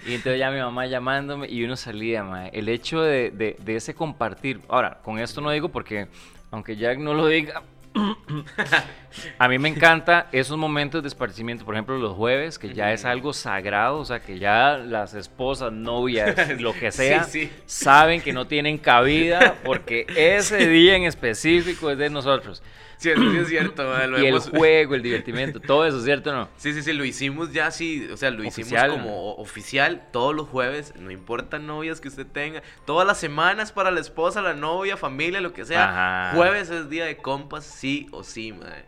[0.06, 2.50] Y entonces ya mi mamá llamándome y uno salía, mae.
[2.52, 4.60] El hecho de, de- de ese compartir.
[4.68, 6.08] Ahora, con esto no digo porque,
[6.50, 7.62] aunque Jack no lo diga,
[9.38, 11.64] a mí me encanta esos momentos de esparcimiento.
[11.64, 15.72] Por ejemplo, los jueves, que ya es algo sagrado, o sea, que ya las esposas,
[15.72, 17.52] novias, lo que sea, Sí, sí.
[17.66, 22.62] saben que no tienen cabida porque ese día en específico es de nosotros.
[23.04, 26.30] Sí, eso sí es cierto, mae, lo Y el juego, el divertimiento, todo eso, ¿cierto
[26.30, 26.48] o no?
[26.56, 28.86] Sí, sí, sí, lo hicimos ya así, o sea, lo Oficial.
[28.86, 33.72] hicimos como oficial todos los jueves, no importa novias que usted tenga, todas las semanas
[33.72, 35.90] para la esposa, la novia, familia, lo que sea,
[36.30, 36.36] Ajá.
[36.36, 38.86] jueves es día de compas, sí o sí, madre.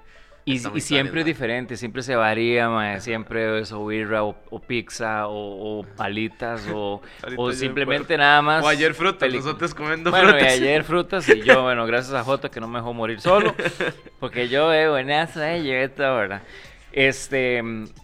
[0.48, 4.60] Y, y siempre es diferente, siempre se varía, mae, siempre es o birra o, o
[4.60, 7.02] pizza o, o palitas o,
[7.36, 8.64] o simplemente nada más.
[8.64, 10.52] O ayer frutas, nosotros comiendo Bueno, y frutas.
[10.52, 13.56] ayer frutas y yo, bueno, gracias a Jota que no me dejó morir solo,
[14.20, 16.42] porque yo veo buenazo, eh, llegué toda hora.
[16.92, 17.60] Este,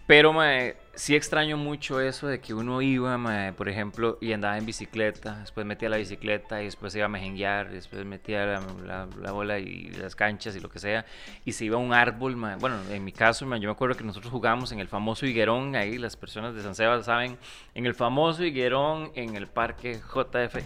[0.09, 4.59] pero mae, sí extraño mucho eso de que uno iba, mae, por ejemplo, y andaba
[4.59, 9.09] en bicicleta, después metía la bicicleta y después iba a mejenguear, después metía la, la-
[9.21, 11.05] la bola y las canchas y lo que sea,
[11.45, 14.05] y se iba a un árbol, bueno, en mi caso, mae, yo me acuerdo que
[14.05, 17.39] nosotros jugábamos en el famoso higuerón, ahí las personas de San Sebas saben,
[17.75, 20.57] en el famoso higuerón en el parque JF,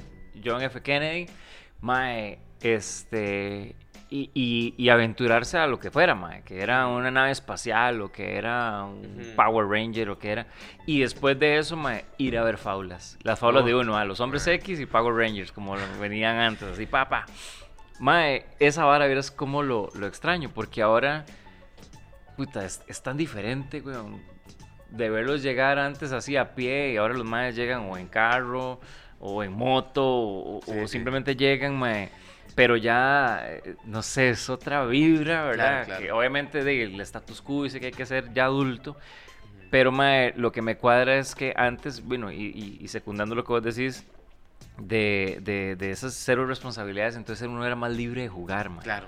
[0.45, 0.83] John F.
[0.83, 1.27] Kennedy,
[2.61, 3.75] este,
[4.09, 8.13] y, y- y aventurarse a lo que fuera, mae, que era una nave espacial o
[8.13, 9.33] que era un.
[9.35, 10.47] Power Ranger o que era.
[10.87, 13.19] Y después de eso, mae, ir a ver faulas.
[13.23, 16.87] Las faulas de uno, a los hombres X y Power Rangers, como venían antes, así,
[16.87, 17.27] papá.
[17.99, 21.25] Mae, esa vara, verás cómo lo, lo extraño, porque ahora,
[22.37, 24.21] puta, es, es tan diferente, weón.
[24.91, 28.81] De verlos llegar antes así a pie y ahora los maes llegan o en carro
[29.19, 30.89] o en moto o, o Sí, sí.
[30.89, 32.09] simplemente llegan, mae.
[32.57, 35.85] Pero ya, eh, no sé, es otra vibra, ¿verdad?
[35.85, 36.03] claro.
[36.03, 38.97] Que obviamente de, el status quo dice que hay que ser ya adulto.
[39.71, 43.45] Pero, mae, lo que me cuadra es que antes, bueno, y, y- y secundando lo
[43.45, 44.05] que vos decís,
[44.79, 48.83] de, de, de esas cero responsabilidades, entonces uno era más libre de jugar, mae.
[48.83, 49.07] Claro.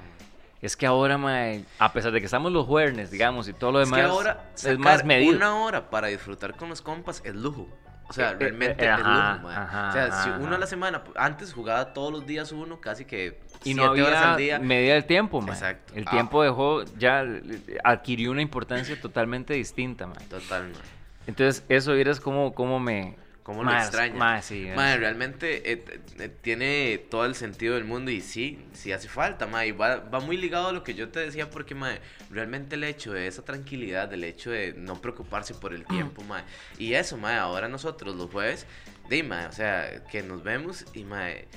[0.60, 3.80] Es que ahora, mae, a pesar de que estamos los jueves, digamos, y todo lo
[3.82, 5.36] Es demás, que ahora es más medido.
[5.36, 7.68] una hora para disfrutar con los compas es lujo.
[8.08, 9.56] O sea, Eh, eh, realmente eh, es ajá, lujo, mae.
[9.56, 13.04] ajá, O sea, si uno a la semana, antes jugaba todos los días uno, casi
[13.04, 14.58] que Y no siete horas había al día.
[14.60, 15.52] medida del tiempo, mae.
[15.54, 15.92] Exacto.
[15.94, 16.10] El Ah.
[16.10, 20.24] tiempo dejó, ya eh, adquirió una importancia totalmente distinta, mae.
[20.28, 20.80] Total, mae.
[21.26, 23.16] Entonces, eso vieras cómo, cómo me...
[23.48, 24.14] ¿Cómo lo extraña?
[24.14, 29.08] mae, sí, es- realmente eh, tiene todo el sentido del mundo y sí, sí hace
[29.08, 29.68] falta, mae.
[29.68, 31.98] y Va, va muy ligado a lo que yo te decía porque, mae,
[32.30, 36.44] realmente el hecho de esa tranquilidad, el hecho de no preocuparse por el tiempo, mae.
[36.76, 38.66] Y eso, mae, ahora nosotros los jueves,
[39.08, 41.48] di, mae, o sea, que nos vemos y, mae,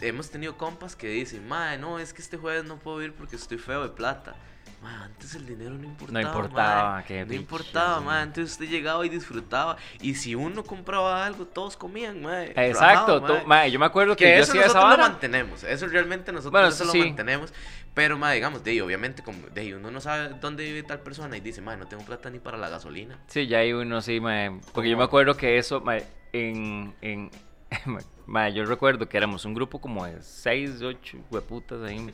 [0.00, 3.36] hemos tenido compas que dicen, mae, no, es que este jueves no puedo ir porque
[3.36, 4.34] estoy feo de plata.
[4.80, 6.20] Antes el dinero no importaba.
[6.22, 7.04] importaba, mae.
[7.04, 8.04] qué No importaba, sí.
[8.04, 8.22] mae.
[8.22, 9.76] Antes usted llegaba y disfrutaba.
[10.00, 12.18] Y si uno compraba algo, todos comían.
[12.54, 13.44] Exacto, Rajado, tú- mae.
[13.46, 15.08] mae, yo me acuerdo que, Que yo eso hacía esa nosotros lo vara.
[15.10, 15.64] mantenemos.
[15.64, 17.00] Eso realmente nosotros Bueno, eso eso lo sí.
[17.00, 17.52] mantenemos.
[17.94, 21.00] Pero, mae, digamos, de ahí, obviamente, como de ahí uno no sabe dónde vive tal
[21.00, 23.18] persona y dice, mae, no tengo plata ni para la gasolina.
[23.26, 25.02] Sí, ya hay uno, sí, mae, porque yo ¿Cómo?
[25.02, 27.30] me acuerdo que eso, mae, en, en,
[28.26, 32.12] mae, yo recuerdo que éramos un grupo como de seis, ocho hueputas ahí,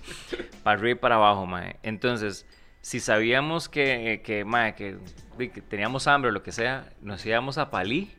[0.63, 1.77] para arriba y para abajo, mae.
[1.83, 2.47] Entonces,
[2.81, 4.97] si sabíamos que, que, mae, que,
[5.69, 8.13] teníamos hambre o lo que sea, nos íbamos a Palí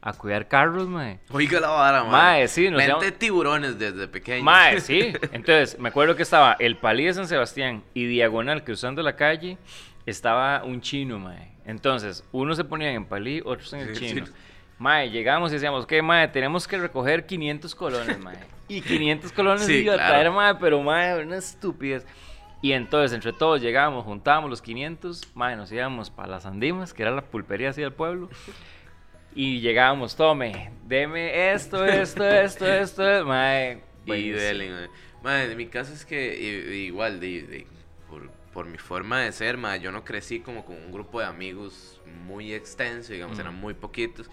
[0.00, 1.20] a cuidar carros, mae.
[1.30, 2.12] Oiga la vara, mae.
[2.12, 4.44] Mae, sí, nos Mente tiburones desde pequeño.
[4.44, 5.12] Mae, sí.
[5.32, 9.58] Entonces, me acuerdo que estaba el Palí de San Sebastián y diagonal cruzando la calle
[10.06, 11.52] estaba un chino, mae.
[11.64, 14.26] Entonces, unos se ponían en Palí, otros en el Sí, chino.
[14.26, 14.32] sí.
[14.78, 16.28] Mae, llegamos y decíamos, ¿qué, mae?
[16.28, 18.36] Tenemos que recoger 500 colones, mae.
[18.70, 20.10] Y 500 colones Sí, iba a claro.
[20.12, 22.06] traer, mae, pero, mae, una estupidez.
[22.60, 27.02] Y entonces, entre todos llegábamos, juntábamos los 500, mae, nos íbamos para las Andimas, que
[27.02, 28.28] era la pulpería así del pueblo.
[29.34, 33.82] Y llegábamos, tome, deme esto, esto, esto, esto, mae.
[34.06, 34.88] Y dele, mae.
[35.22, 36.36] Mae, en mi caso es que
[36.86, 37.66] igual, de, de-
[38.10, 41.26] por, por mi forma de ser, mae, yo no crecí como con un grupo de
[41.26, 43.40] amigos muy extenso, digamos, Mm.
[43.40, 44.30] eran muy poquitos.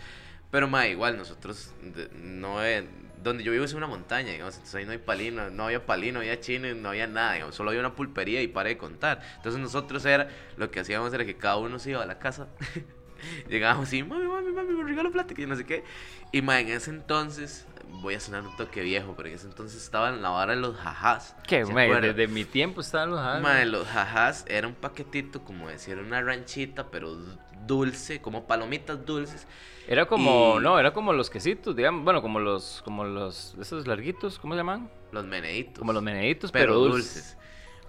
[0.56, 1.74] Pero, mae, igual, nosotros,
[2.14, 2.88] no eh,
[3.22, 6.14] donde yo vivo es una montaña, digamos, entonces ahí no hay palino, no había palino,
[6.14, 9.22] no había chino, no había nada, digamos, solo había una pulpería y para de contar.
[9.36, 12.48] Entonces nosotros era, lo que hacíamos era que cada uno se iba a la casa.
[13.50, 15.84] Llegábamos y, mami, mami, mami, me regalo que yo no sé qué.
[16.32, 19.84] Y, mae, en ese entonces, voy a sonar un toque viejo, pero en ese entonces
[19.84, 21.36] estaban la vara de los jajás.
[21.46, 22.16] Que, ¿se mae, acuerdan?
[22.16, 26.22] desde mi tiempo estaban los jajás, Mae, los jajás era un paquetito, como decir, una
[26.22, 27.14] ranchita, pero
[27.68, 29.46] dulce, como palomitas dulces.
[29.88, 33.86] Era como, Y- no, era como los quesitos, digamos, bueno, como los, como los, esos
[33.88, 34.90] larguitos, ¿cómo se llaman?
[35.12, 35.80] Los meneitos.
[35.80, 37.14] Como los meneditos, pero, pero, dulces.
[37.14, 37.38] dulces.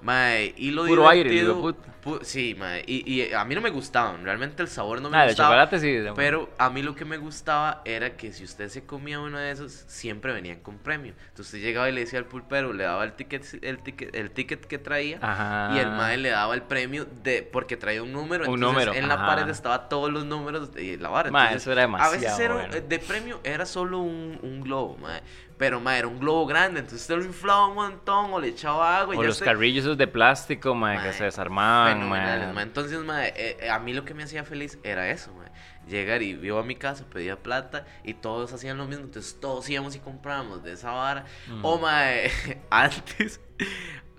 [0.03, 1.57] Mae, y lo Puro aire, divertido...
[1.57, 1.93] de puta.
[2.05, 5.17] pu- sí, mae, y, y a mí no me gustaban, realmente el sabor no me
[5.17, 5.49] Ah, de gustaba.
[5.49, 5.91] chocolate sí.
[5.93, 9.39] de- Pero a mí lo que me gustaba era que si usted se comía uno
[9.39, 11.15] de esos, siempre venían con premio.
[11.29, 14.31] Entonces usted llegaba y le decía al pulpero, le daba el ticket, el ticket, el
[14.31, 15.19] ticket que traía.
[15.23, 15.75] Ajá.
[15.75, 18.45] Y el mae le daba el premio de porque traía un número.
[18.45, 19.27] Un entonces número, En la ajá.
[19.27, 21.31] pared estaba todos los números de la vara.
[21.31, 22.75] Mae, entonces, eso era A veces demasiado era, bueno.
[22.77, 25.23] eh, de premio era solo un, un globo, mae.
[25.59, 26.81] Pero mae, era un globo grande.
[26.81, 29.15] Entonces usted lo inflaba un montón o le echaba agua.
[29.15, 32.63] y O ya los usted- carrillos esos de plástico, mae, que se desarmaban, mae.
[32.63, 35.47] Entonces, mae, eh, eh, a mí lo que me hacía feliz era eso, mae.
[35.89, 39.05] Llegar y iba a mi casa, pedía plata y todos hacían lo mismo.
[39.05, 41.25] Entonces todos íbamos y comprábamos de esa vara.
[41.49, 41.65] Mm.
[41.65, 42.31] O, mae,
[42.71, 43.41] antes,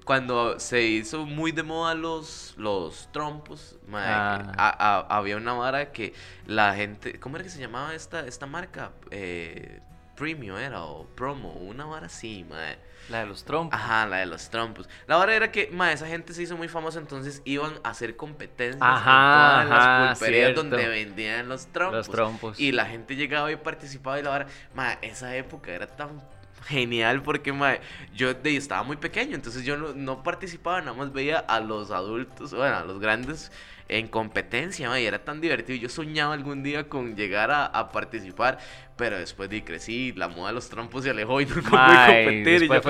[0.06, 4.54] cuando se hizo muy de moda los, los trompos, mae, Ah.
[4.58, 6.13] a- a- había una vara que
[6.45, 7.19] la gente.
[7.19, 8.91] ¿Cómo era que se llamaba esta, esta marca?
[9.12, 9.82] Eh,
[10.17, 12.77] Premium era o promo, una vara así, mae.
[13.10, 13.80] La de los trompos.
[13.80, 14.89] Ajá, la de los trompos.
[15.06, 18.17] La verdad era que, ma, esa gente se hizo muy famosa, entonces iban a hacer
[18.17, 20.63] competencias Ajá, en todas ajá, las pulperías cierto.
[20.63, 22.08] donde vendían los trompos.
[22.08, 22.60] Los trompos.
[22.60, 26.21] Y la gente llegaba y participaba y la verdad, ma, esa época era tan
[26.65, 27.76] genial porque, ma,
[28.13, 31.91] yo de, estaba muy pequeño, entonces yo no, no participaba, nada más veía a los
[31.91, 33.52] adultos, bueno, a los grandes
[33.89, 35.80] en competencia, ma, y era tan divertido.
[35.80, 38.58] Yo soñaba algún día con llegar a, a participar,
[38.98, 42.26] pero después de crecí, la moda de los trompos se alejó y nunca pude Mae,
[42.26, 42.63] competir.
[42.63, 42.84] y después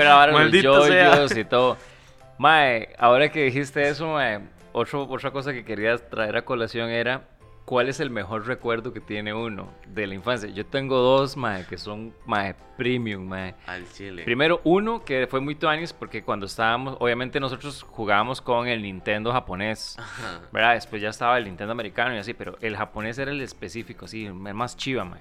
[0.64, 1.78] yo, fue de los y todo.
[2.38, 7.24] Mae, ahora que dijiste eso, mae, otro, otra cosa que quería traer a colación era
[7.68, 10.48] cuál es el mejor recuerdo que tiene uno de la infancia.
[10.48, 13.56] Yo tengo dos, mae, que son, mae, premium, mae.
[13.66, 14.24] Al chile.
[14.24, 19.34] Primero, uno que fue muy tuanis porque cuando estábamos, obviamente nosotros jugábamos con el Nintendo
[19.34, 20.40] japonés, Ajá.
[20.54, 20.76] ¿verdad?
[20.76, 24.26] Después ya estaba el Nintendo americano y así, pero el japonés era el específico, así,
[24.28, 25.20] el más chiva, mae.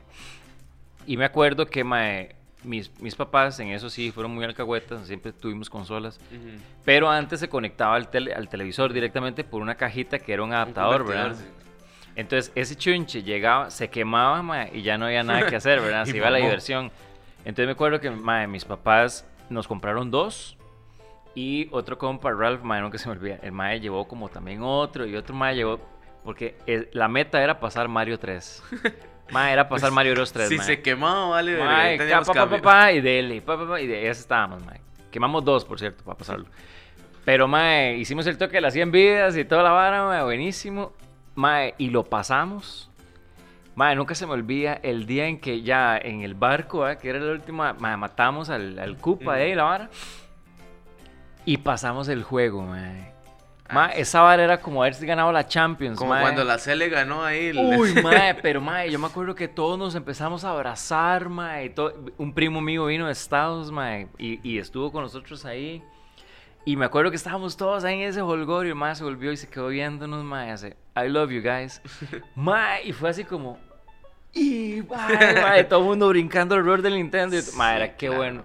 [1.05, 5.33] Y me acuerdo que, mae, mis, mis papás en eso sí fueron muy alcahuetas, siempre
[5.33, 6.61] tuvimos consolas, Ujú.
[6.85, 10.53] pero antes se conectaba al, tele- al televisor directamente por una cajita que era un
[10.53, 11.35] adaptador, Un ¿verdad?
[11.35, 11.45] sí.
[12.17, 16.05] Entonces ese chunche llegaba, se quemaba, mae, y ya no había nada que hacer, ¿verdad?
[16.07, 16.47] Y Se iba la mamó.
[16.49, 16.91] diversión.
[17.45, 20.57] Entonces me acuerdo que, mae, mis papás nos compraron dos.
[21.35, 23.39] Y otro compa, Ralph, mae, nunca se me olvida.
[23.43, 25.05] El mae llevó como también otro.
[25.07, 25.79] Y otro mae llevó.
[26.25, 28.63] Porque el- la meta era pasar Mario 3.
[29.31, 30.49] Mae, era pasar Mario Bros 3.
[30.49, 30.65] Si mae.
[30.67, 34.81] se quemaba, vale, ca- teníamos pa, pa, pa, y dele, y de eso estábamos, mae.
[35.11, 36.47] Quemamos dos, por cierto, para pasarlo.
[37.25, 40.93] Pero, mae, hicimos el toque de las 100 vidas y toda la vara, mae, buenísimo.
[41.37, 42.91] Mae, y lo pasamos.
[43.77, 46.97] Mae, nunca se me olvida el día en que ya en el barco, ¿eh?
[46.99, 49.91] que era la última, mae, matamos al, al Koopa de ahí, la vara.
[51.45, 53.15] Y pasamos el juego, mae.
[53.69, 56.23] Ah, esa vara era como haberse ganado la Champions, Como mae.
[56.23, 57.47] cuando la Cele ganó ahí.
[57.49, 61.69] el- Uy, mae, pero mae, yo me acuerdo que todos nos empezamos a abrazar, mae.
[61.71, 65.83] todo- un primo mío vino de Estados, mae, y, y estuvo con nosotros ahí.
[66.69, 69.49] Y me acuerdo que estábamos todos ahí en ese holgorio, mae, se volvió y se
[69.49, 71.81] quedó viéndonos, mae, hace, I love you guys.
[72.35, 73.57] Mae, y fue así como,
[74.33, 77.41] y mae, mae, todo el mundo brincando alrededor del Nintendo.
[77.41, 78.17] Sí, era qué claro.
[78.21, 78.45] bueno.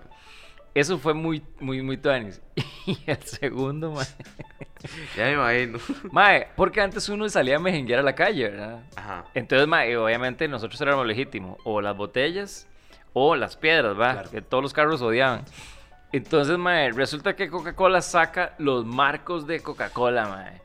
[0.76, 2.40] Eso fue muy, muy, muy tuanis.
[2.86, 4.06] Y el segundo, mae.
[5.18, 5.80] Ya me imagino.
[6.12, 8.84] Mae, porque antes uno salía a mejenguear a la calle, ¿verdad?
[8.96, 9.26] Ajá.
[9.34, 11.58] Entonces, ma, y obviamente nosotros éramos legítimos.
[11.64, 12.68] O las botellas
[13.14, 14.14] o las piedras, ¿va?
[14.14, 14.30] Claro.
[14.30, 15.44] Que todos los carros odiaban.
[16.14, 20.62] Entonces, mae, resulta que Coca-Cola saca los marcos de Coca-Cola, mae.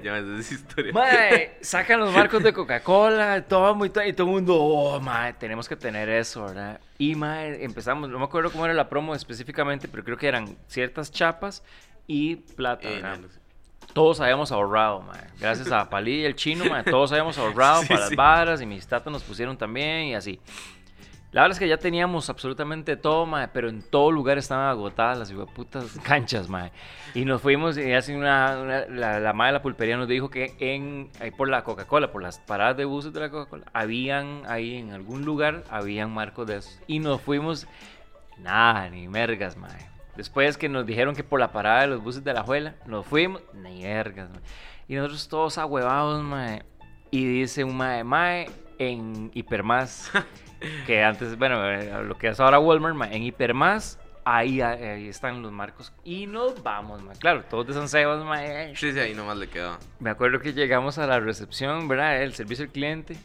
[0.02, 0.92] ya me esa historia.
[0.92, 5.68] Mae, sacan los marcos de Coca-Cola, todo muy y todo el mundo, oh, mae, tenemos
[5.68, 6.80] que tener eso, ¿verdad?
[6.98, 10.56] Y mae, empezamos, no me acuerdo cómo era la promo específicamente, pero creo que eran
[10.66, 11.62] ciertas chapas
[12.06, 13.18] y plata, Eh, ¿verdad?
[13.20, 13.28] no.
[13.94, 15.20] Todos habíamos ahorrado, mae.
[15.40, 18.10] Gracias a Palí y el chino, mae, todos habíamos ahorrado Sí, para sí.
[18.10, 20.38] las varas y mis tatas nos pusieron también y así.
[21.32, 25.16] La verdad es que ya teníamos absolutamente todo, mae, pero en todo lugar estaban agotadas
[25.18, 26.72] las putas canchas, mae.
[27.14, 30.28] Y nos fuimos y así una, una- la, la madre de la pulpería nos dijo
[30.28, 34.42] que en, ahí por la Coca-Cola, por las paradas de buses de la Coca-Cola, habían
[34.48, 36.80] ahí en algún lugar, habían marcos de esos.
[36.88, 37.68] Y nos fuimos,
[38.38, 39.88] nada, ni mergas, mae.
[40.16, 43.06] Después que nos dijeron que por la parada de los buses de la Juela, nos
[43.06, 44.40] fuimos, ni vergas, mae.
[44.88, 46.64] Y nosotros todos ahuevados, mae.
[47.12, 48.50] Y dice un mae, mae,
[48.80, 50.10] en Hipermás,
[50.86, 55.42] que antes, bueno, eh, lo que es ahora Walmart, mae, en Hipermás, ahí, ahí están
[55.42, 55.92] los marcos.
[56.02, 57.14] Y nos vamos, mae.
[57.18, 58.74] Claro, todos de San Sebas, mae.
[58.74, 59.78] Sí, sí, ahí nomás le quedaba.
[59.98, 62.22] Me acuerdo que llegamos a la recepción, ¿verdad?
[62.22, 63.18] El servicio al cliente.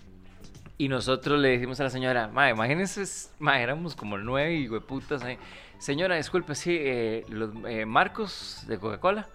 [0.78, 5.24] Y nosotros le dijimos a la señora, ma, imagínense, ma, éramos como nueve y putas
[5.24, 5.38] ahí.
[5.78, 9.30] Señora, disculpe, sí, eh, los eh, marcos de Coca-Cola.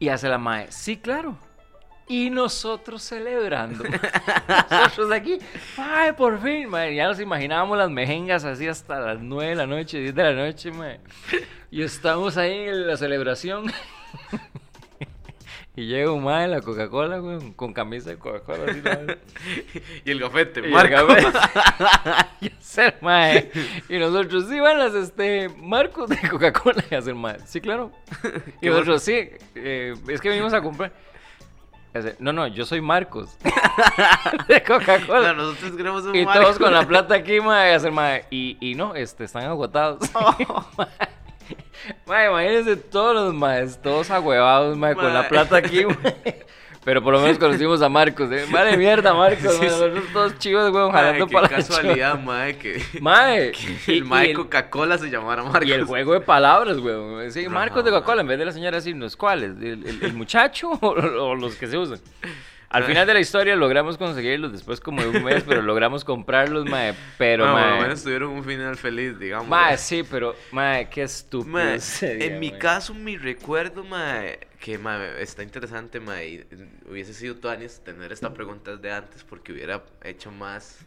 [0.00, 1.38] Y hace la mae, sí, claro.
[2.08, 3.82] Y nosotros celebrando.
[4.70, 5.38] nosotros aquí,
[5.76, 6.94] ay, por fin, mae.
[6.94, 10.32] Ya nos imaginábamos las mejengas así hasta las 9 de la noche, 10 de la
[10.32, 11.00] noche, mae.
[11.70, 13.72] Y estamos ahí en la celebración.
[15.76, 18.72] y llega un mae de la Coca-Cola, güey, con camisa de Coca-Cola.
[20.04, 20.94] Y el gafete, y el Marco.
[20.94, 21.26] gabete.
[22.40, 23.50] y hacer, mae.
[23.88, 26.84] Y nosotros, sí, van las este, marcos de Coca-Cola.
[26.88, 27.40] Y hacer, mae.
[27.46, 27.90] Sí, claro.
[28.62, 30.92] Y nosotros, sí, eh, es que venimos a comprar.
[32.18, 33.36] No, no, yo soy Marcos.
[34.48, 35.32] de Coca-Cola.
[35.32, 36.42] nosotros queremos un Y Marco.
[36.42, 37.74] todos con la plata aquí, mae.
[37.74, 38.24] Hacer, mae.
[38.30, 39.98] Y, y no, este, están agotados.
[42.06, 45.28] Mae, imagínense todos los maes, todos ahuevados, mae, con la Mae.
[45.28, 46.44] plata aquí, mae.
[46.86, 48.46] Pero por lo menos conocimos a Marcos, ¿eh?
[48.48, 49.66] Vale mierda, Marcos, Sí, sí.
[49.66, 52.80] Nosotros todos chivos, weón, jalando qué para la casualidad, mae, que.
[53.00, 53.50] Mae.
[53.52, 55.68] que el mae Coca-Cola se llamara Marcos.
[55.68, 57.28] Y el juego de palabras, weón.
[57.32, 59.50] Sí, Marcos de Coca-Cola, en vez de la señora decirnos, ¿cuáles?
[59.60, 61.98] ¿El, el- el muchacho o, o los que se usan?
[62.68, 66.66] Al final de la historia logramos conseguirlos después como de un mes, pero logramos comprarlos,
[66.66, 66.94] mae.
[67.18, 67.82] Pero, Bueno, por lo mae.
[67.82, 69.48] menos tuvieron un final feliz, digamos.
[69.48, 71.52] Mae, sí, pero, mae, qué estúpido.
[71.52, 72.58] Mae, en mi mae.
[72.58, 76.46] caso, mi recuerdo, mae, que está interesante, mae, y
[76.90, 80.78] hubiese sido Tuanis tener esta pregunta desde antes porque hubiera hecho más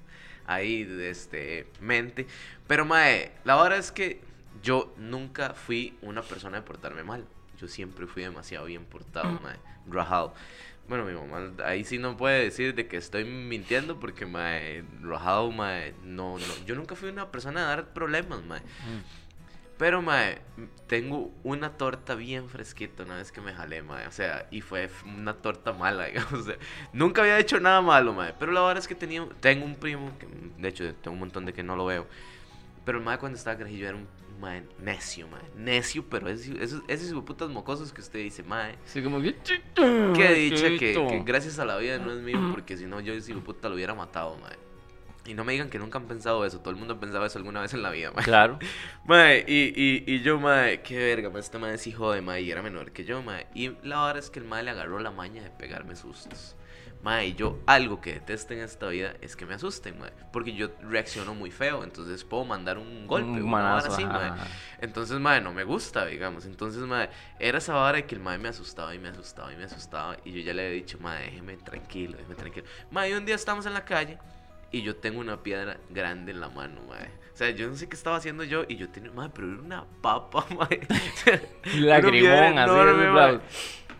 [0.45, 2.27] ahí de este mente.
[2.67, 4.19] Pero mae, la verdad es que
[4.61, 7.25] yo nunca fui una persona de portarme mal.
[7.57, 9.55] Yo siempre fui demasiado bien portado, mae,
[9.89, 10.33] rajado.
[10.89, 15.51] Bueno, mi mamá ahí sí no puede decir de que estoy mintiendo porque, mae, rajado,
[15.51, 18.59] mae, no, no, yo nunca fui una persona de dar problemas, mae.
[18.59, 19.28] Mm.
[19.79, 20.41] Pero, mae,
[20.87, 24.07] tengo una torta bien fresquita una vez que me jalé, mae.
[24.07, 26.33] O sea, y fue una torta mala, digamos.
[26.33, 26.57] O sea,
[26.91, 28.33] nunca había hecho nada malo, mae.
[28.37, 30.27] Pero la verdad es que tenía, tengo un primo, que
[30.57, 32.07] de hecho tengo un montón de que no lo veo.
[32.83, 34.07] Pero el mae cuando estaba carajillo era un
[34.41, 35.43] mae necio, mae.
[35.55, 38.75] Necio, pero esos, esos, esos hijueputas mocosos que usted dice, mae.
[38.83, 39.33] Sí, como que...
[39.75, 41.07] Qué dicha que, Chito.
[41.07, 43.75] que gracias a la vida no es mío, porque si no yo ese hijueputa lo
[43.75, 44.57] hubiera matado, mae.
[45.25, 46.59] Y no me digan que nunca han pensado eso.
[46.59, 48.23] Todo el mundo ha pensado eso alguna vez en la vida, mae.
[48.23, 48.59] Claro.
[49.05, 52.41] Mae, y, y, y yo, mae, qué verga, mae, este mae es hijo de mae
[52.41, 53.47] y era menor que yo, mae.
[53.53, 56.55] Y la verdad es que el mae le agarró la maña de pegarme sustos.
[57.01, 60.11] Mae, yo algo que detesto en esta vida es que me asusten, mae.
[60.33, 64.31] Porque yo reacciono muy feo, entonces puedo mandar un golpe, Un manazo, así, mae.
[64.79, 66.45] Entonces, mae, no me gusta, digamos.
[66.45, 67.09] Entonces, mae,
[67.39, 70.17] era esa vara de que el mae me asustaba y me asustaba y me asustaba.
[70.25, 72.67] Y yo ya le he dicho, mae, déjeme tranquilo, déjeme tranquilo.
[72.91, 74.17] Mae, y un día estamos en la calle
[74.71, 77.07] y yo tengo una piedra grande en la mano, mae.
[77.33, 79.61] O sea, yo no sé qué estaba haciendo yo y yo tenía, mae, pero era
[79.61, 80.87] una papa, mae.
[81.79, 83.39] Lagrimón, así, enorme, mae.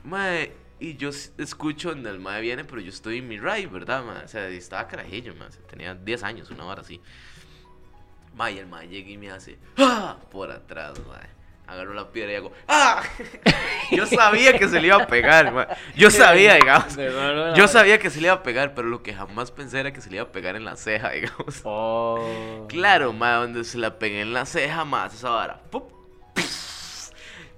[0.04, 4.04] Mae, y yo escucho donde el mae viene, pero yo estoy en mi ride, ¿verdad,
[4.04, 4.24] mae?
[4.24, 7.02] O sea, estaba carajillo, o sea, tenía 10 años, una hora así.
[8.52, 10.18] Y el mae llega y me hace ¡Ah!
[10.32, 11.39] por atrás, mae.
[11.70, 13.04] Agarro la piedra y hago ¡Ah!
[13.92, 15.78] yo sabía que se le iba a pegar.
[15.96, 16.98] Yo sabía, digamos.
[17.56, 20.02] Yo sabía que se le iba a pegar, pero lo que jamás pensé era que
[20.02, 21.62] se le iba a pegar en la ceja, digamos.
[21.64, 22.66] Oh.
[22.68, 25.62] Claro, mae, donde se la pegué en la ceja, más esa vara.
[25.70, 25.92] ¡pup!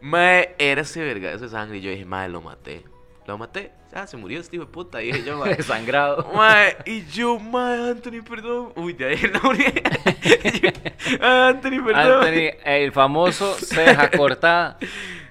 [0.01, 1.77] Mae, era ese verga de sangre.
[1.77, 2.83] Y yo dije, mae, lo maté.
[3.27, 3.71] Lo maté.
[3.91, 5.03] Ya, se murió este hijo de puta.
[5.03, 5.55] Y yo, mae.
[5.55, 6.31] Desangrado.
[6.33, 8.71] Mae, y yo, mae, Anthony, perdón.
[8.75, 9.51] Uy, de ahí no
[11.21, 12.23] Anthony, perdón.
[12.23, 14.77] Anthony, el famoso ceja cortada.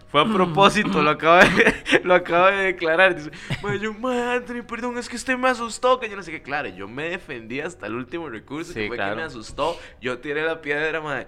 [0.09, 3.15] Fue a propósito, lo acaba de, lo acaba de declarar.
[3.15, 3.31] Dice,
[3.63, 5.99] mae, yo, mae, Anthony, perdón, es que usted me asustó.
[5.99, 8.73] Que yo no sé qué, claro, yo me defendí hasta el último recurso.
[8.73, 9.15] Sí, que fue claro.
[9.15, 9.79] que me asustó.
[10.03, 11.27] Yo tiré la piedra, mae.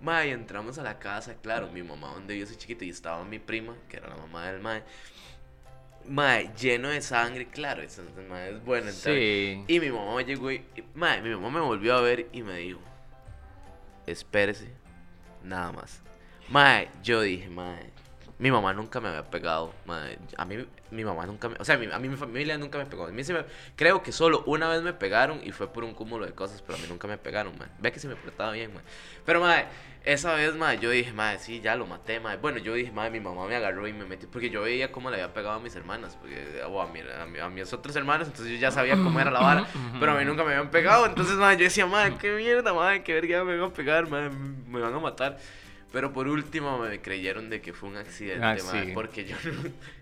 [0.00, 3.38] Mae, entramos a la casa, claro, mi mamá donde yo soy chiquito y estaba mi
[3.38, 4.82] prima, que era la mamá del mae.
[6.06, 8.90] Mae, lleno de sangre, claro, esa mae es buena.
[8.92, 9.64] Sí.
[9.66, 10.62] Y mi mamá llegó y,
[10.94, 12.80] mae, mi mamá me volvió a ver y me dijo,
[14.06, 14.68] espérese,
[15.42, 16.00] nada más.
[16.50, 17.90] Mae, yo dije, mae,
[18.38, 21.76] mi mamá nunca me había pegado, mae, a mí, mi mamá nunca me, o sea,
[21.76, 23.06] a mí mi familia nunca me pegó.
[23.06, 23.44] A mí sí me-
[23.76, 26.76] creo que solo una vez me pegaron y fue por un cúmulo de cosas, pero
[26.78, 27.68] a mí nunca me pegaron, mae.
[27.78, 28.82] Ve que se me portaba bien, mae.
[29.24, 29.64] Pero, mae,
[30.04, 32.36] esa vez, mae, yo dije, mae, sí, ya lo maté, mae.
[32.36, 35.08] Bueno, yo dije, mae, mi mamá me agarró y me metió, porque yo veía cómo
[35.10, 37.96] le había pegado a mis hermanas, porque, o a, mi- a, mi- a mis otros
[37.96, 39.66] hermanos, entonces yo ya sabía cómo era la vara,
[39.98, 43.02] pero a mí nunca me habían pegado, entonces, mae, yo decía, mae, qué mierda, mae,
[43.02, 45.38] qué verga me van a pegar, mae, me van a matar.
[45.94, 48.90] Pero por último me creyeron de que fue un accidente, Ah, sí.
[48.92, 49.36] porque yo,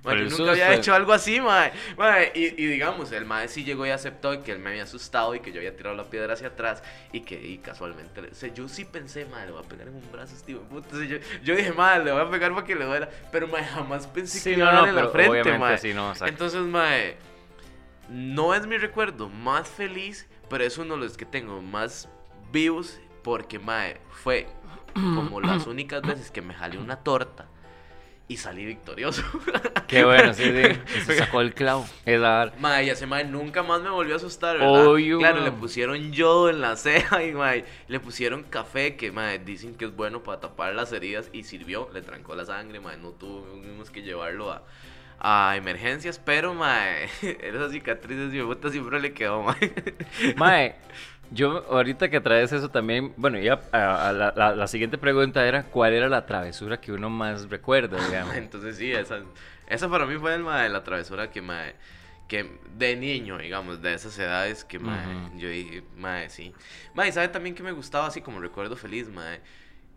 [0.03, 1.71] nunca había hecho algo así, mae.
[1.99, 5.35] Mae, y, y digamos, el mae sí llegó y aceptó que él me había asustado
[5.35, 6.83] y que yo había tirado la piedra hacia atrás
[7.13, 9.95] y que y casualmente, o sea, yo sí pensé, mae, le voy a pegar en
[9.95, 10.89] un brazo este hijo de puta.
[10.97, 13.47] O sea, yo, yo dije, mae, le voy a pegar para que le duela, pero
[13.49, 15.77] mae, jamás pensé Sí, que no, iba a no, en la frente, mae.
[15.79, 16.15] sí, no.
[16.27, 17.17] Entonces, mae,
[18.09, 22.09] no es mi recuerdo más feliz, pero es uno de los que tengo más
[22.51, 24.47] vivos porque, mae, fue
[24.95, 27.47] como las únicas veces que me jalé una torta
[28.33, 29.23] y salí victorioso.
[29.87, 31.03] Qué bueno, sí, sí.
[31.05, 31.87] Se sacó el clavo.
[32.59, 34.87] Mae nunca más me volvió a asustar, ¿verdad?
[34.87, 39.39] Obvio, claro, le pusieron yodo en la ceja y mae, le pusieron café que mae,
[39.39, 42.97] dicen que es bueno para tapar las heridas y sirvió, le trancó la sangre, mae,
[42.97, 44.63] no tuvimos que llevarlo a,
[45.19, 49.73] a emergencias, pero mae, esa cicatriz de mi puta siempre le quedó, mae.
[50.37, 50.77] Mae,
[51.35, 55.47] yo ahorita que traes eso también, bueno, ya a, a la, la- la siguiente pregunta
[55.47, 58.35] era cuál era la travesura que uno más recuerda, digamos.
[58.37, 59.21] Entonces sí, esa,
[59.67, 61.75] esa para mí fue el, la travesura que mae,
[62.29, 65.39] que de niño, digamos, de esas edades que mae, Ujú.
[65.39, 66.53] yo dije, mae, sí.
[66.95, 69.41] Mae, ¿sabe también que me gustaba así como recuerdo feliz, mae?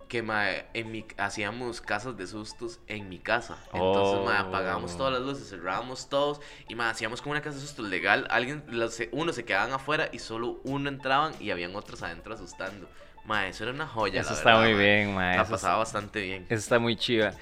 [0.07, 3.57] Que mae, en mi, hacíamos casas de sustos en mi casa.
[3.73, 4.97] Entonces, mae, apagábamos Oh.
[4.97, 8.27] todas las luces, cerrábamos todos y mae, hacíamos como una casa de sustos legal.
[8.29, 12.87] Alguien, los, uno se quedaban afuera y solo uno entraban y habían otros adentro asustando.
[13.25, 14.83] Mae, eso era una joya, Eso la está verdad, muy mae.
[14.85, 15.35] bien, mae.
[15.37, 16.43] La eso pasaba bastante bien.
[16.49, 17.33] Eso está muy chiva.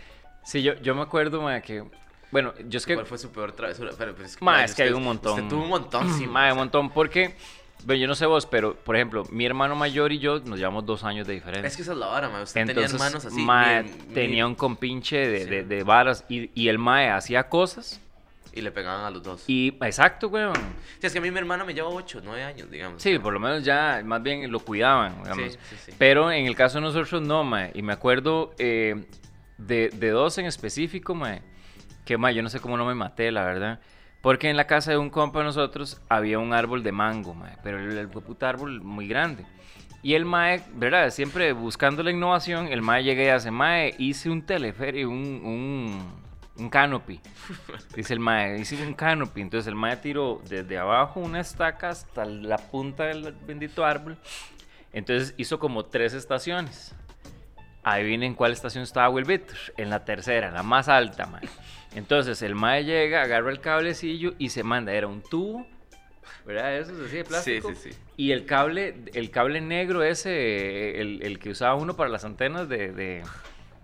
[0.43, 1.83] Sí, yo, yo me acuerdo, mae, que...
[2.31, 2.95] Bueno, yo es que...
[2.95, 3.91] ¿Cuál fue su peor travesura?
[3.97, 5.33] Pero, pero es que, Ma, es que hay un montón.
[5.33, 6.25] Usted tuvo un montón, sí.
[6.27, 7.35] Ma, un montón, porque...
[7.85, 10.85] Bueno, yo no sé vos, pero, por ejemplo, mi hermano mayor y yo nos llevamos
[10.85, 11.67] dos años de diferencia.
[11.67, 12.41] Es que esa es la vara, ma.
[12.41, 13.35] Usted Entonces, tenía hermanos así.
[13.35, 15.49] mi- mi- tenía un compinche de, Sí.
[15.49, 17.99] de, de varas y, y el mae hacía cosas
[18.53, 19.43] Y le pegaban a los dos.
[19.47, 19.75] y...
[19.81, 20.53] Exacto, weón.
[20.99, 23.01] Sí, es que a mí mi hermano me lleva 8, 9 años, digamos.
[23.01, 25.51] Sí, por lo menos ya más bien lo cuidaban, digamos.
[25.53, 25.91] Sí, sí, sí.
[25.97, 27.71] Pero en el caso de nosotros no, mae.
[27.73, 29.03] Y me acuerdo eh,
[29.57, 31.41] de, de dos en específico, mae.
[32.05, 33.79] Que, mae, yo no sé cómo no me maté, la verdad.
[34.23, 37.57] Porque en la casa de un compa de nosotros había un árbol de mango, mae.
[37.61, 39.45] Pero el, el puta árbol muy grande.
[40.01, 41.09] Y el mae, ¿verdad?
[41.09, 46.13] Siempre buscando la innovación, el mae llega y hace, mae, hice un teleferio, un, un,
[46.55, 47.19] un canopy.
[47.95, 49.41] Dice el mae, hice un canopy.
[49.41, 54.17] Entonces el mae tiró desde abajo una estaca hasta la punta del bendito árbol.
[54.93, 56.95] Entonces hizo como tres estaciones.
[57.83, 59.57] Adivinen cuál estación estaba Will Victor.
[59.75, 61.41] En la tercera, la más alta, mae.
[61.95, 64.93] Entonces el mae llega, agarra el cablecillo y se manda.
[64.93, 65.67] Era un tubo,
[66.45, 66.77] ¿verdad?
[66.77, 67.69] Eso es así de Sí, plástico.
[67.75, 67.97] sí, sí.
[68.17, 72.67] Y el cable, el cable negro ese, el, el que usaba uno para las antenas
[72.69, 73.23] de, de-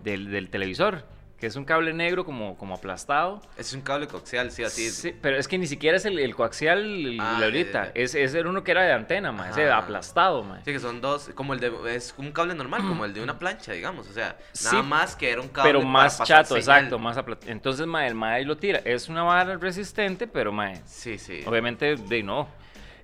[0.02, 1.04] del, del televisor,
[1.40, 3.40] que es un cable negro como, como aplastado.
[3.56, 4.90] Es un cable coaxial, sí, así.
[4.90, 7.84] Sí, pero es que ni siquiera es el, el coaxial el Ah, de ahorita.
[7.86, 7.92] ya.
[7.94, 10.58] Es, ese era uno que era de antena, ma, ese aplastado, ma.
[10.62, 13.38] Sí, que son dos, como el de, es un cable normal, como el de una
[13.38, 16.44] plancha, digamos, o sea, Sí, nada más que era un cable Pero para más pasar
[16.44, 16.76] chato, señal.
[16.78, 18.80] exacto, más apla- Entonces, ma, el ma ahí lo tira.
[18.84, 21.42] Es una vara resistente, pero ma, Sí, sí.
[21.46, 22.48] obviamente de no.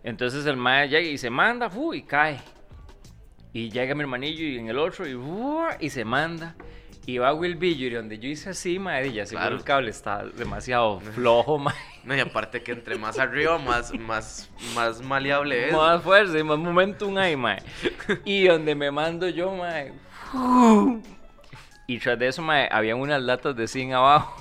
[0.05, 2.39] Entonces el ma llega y se manda, fu, y cae.
[3.55, 6.55] Y llega mi hermanillo y en el otro y, fu, y se manda.
[7.09, 9.57] Y va Will Billy, donde yo hice así, ma, y ya seguro Claro.
[9.57, 11.73] el cable está demasiado flojo, ma.
[12.03, 15.73] No, y aparte que entre más arriba, más, más, más maleable es.
[15.73, 17.63] Más fuerza y más momentum ahí, mae.
[18.25, 19.93] Y donde me mando yo, mae.
[21.87, 24.35] Y tras de eso, mae, había unas latas de zinc abajo.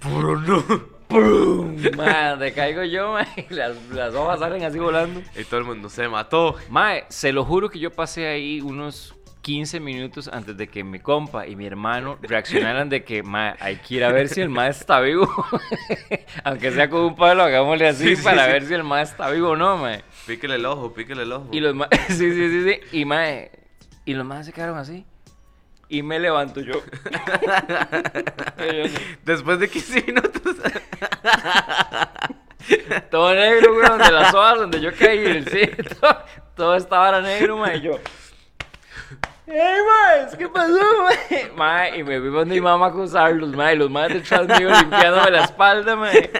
[0.00, 0.62] Puro no.
[1.08, 1.76] ¡Pum!
[1.96, 5.22] Mae, donde caigo yo, y Las, las hojas salen así volando.
[5.36, 6.56] Y todo el mundo se mató.
[6.68, 9.14] Mae, se lo juro que yo pasé ahí unos
[9.48, 13.76] 15 minutos antes de que mi compa y mi hermano reaccionaran de que, mae, hay
[13.76, 15.26] que ir a ver si el mae está vivo.
[16.44, 18.52] Aunque sea con un palo, hagámosle así Sí, sí, para sí.
[18.52, 20.04] ver si el mae está vivo o no, mae.
[20.26, 21.48] Píquele el ojo, píquele el ojo.
[21.50, 22.98] Y los más, sí, sí, sí, sí.
[22.98, 23.50] Y mae,
[24.04, 25.06] y los más se quedaron así.
[25.88, 26.74] Y me levanto yo.
[29.24, 30.56] Después de 15 minutos.
[33.10, 36.18] todo negro, güey, donde las hojas donde yo caí, sí, todo,
[36.54, 37.98] todo estaba negro, mae, y yo.
[39.50, 40.36] ¡Ey, maes!
[40.36, 41.50] ¿Qué pasó, mae?
[41.56, 43.74] Mae, y me fui donde mi mamá a acusarlos, mae.
[43.74, 46.30] Y los maes detrás mío limpiándome la espalda, mae.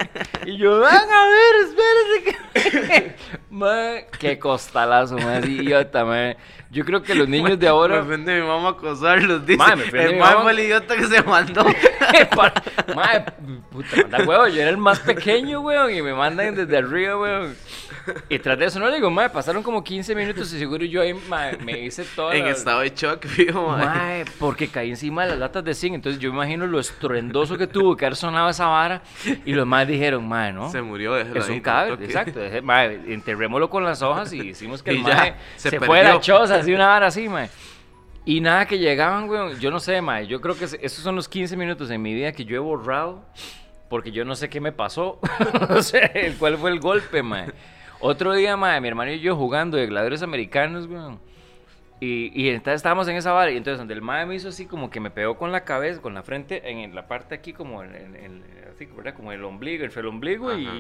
[0.45, 3.15] Y yo, van a ver, espérense que...
[3.51, 5.41] mae, qué costalazo, mae.
[5.41, 6.37] Idiota, mae.
[6.71, 8.03] Yo creo que los niños de Me ahora...
[8.03, 9.57] ofende mi mamá acosarlos, dice.
[9.57, 10.43] Mae, me ofende el mae mamá.
[10.43, 11.65] fue el idiota que se mandó.
[12.95, 13.25] Mae,
[13.71, 17.57] puta, manda huevo, yo era el más pequeño, weón, y me mandan desde arriba, weón.
[18.29, 21.01] Y tras de eso, no le digo, mae, pasaron como 15 minutos y seguro yo
[21.03, 22.33] ahí, mae, me hice todo.
[22.39, 23.87] en estado de shock, fijo, mae.
[23.87, 27.57] Mae, porque caí encima de las latas de zinc, entonces yo me imagino lo estruendoso
[27.57, 29.03] que tuvo que haber sonado esa vara,
[29.45, 30.71] y los más dijeron, mae, ¿no?
[30.71, 32.41] Se murió, déjalo Es ahí, un cadáver, exacto.
[32.41, 35.81] deje- mae, enterrémoslo con las hojas y hicimos que el Y ya, mae se se,
[35.81, 37.51] fuera choza, así una vara así, mae.
[38.25, 39.59] Y nada que llegaban, weón.
[39.59, 40.27] Yo no sé, mae.
[40.27, 43.25] Yo creo que esos son los 15 minutos en mi vida que yo he borrado
[43.89, 45.19] porque yo no sé qué me pasó.
[45.71, 47.47] no sé cuál fue el golpe, mae.
[48.01, 51.21] Otro día, mae, mi hermano y yo jugando de gladiadores americanos, weón.
[52.01, 54.67] Y, y entonces estábamos en esa vara y entonces donde el mae me hizo así
[54.67, 57.83] como que me pegó con la cabeza, con la frente, en la parte aquí como
[57.83, 59.15] en, en- en- así, ¿verdad?
[59.15, 60.67] Como el ombligo, entre el ombligo y...
[60.67, 60.77] Ajá.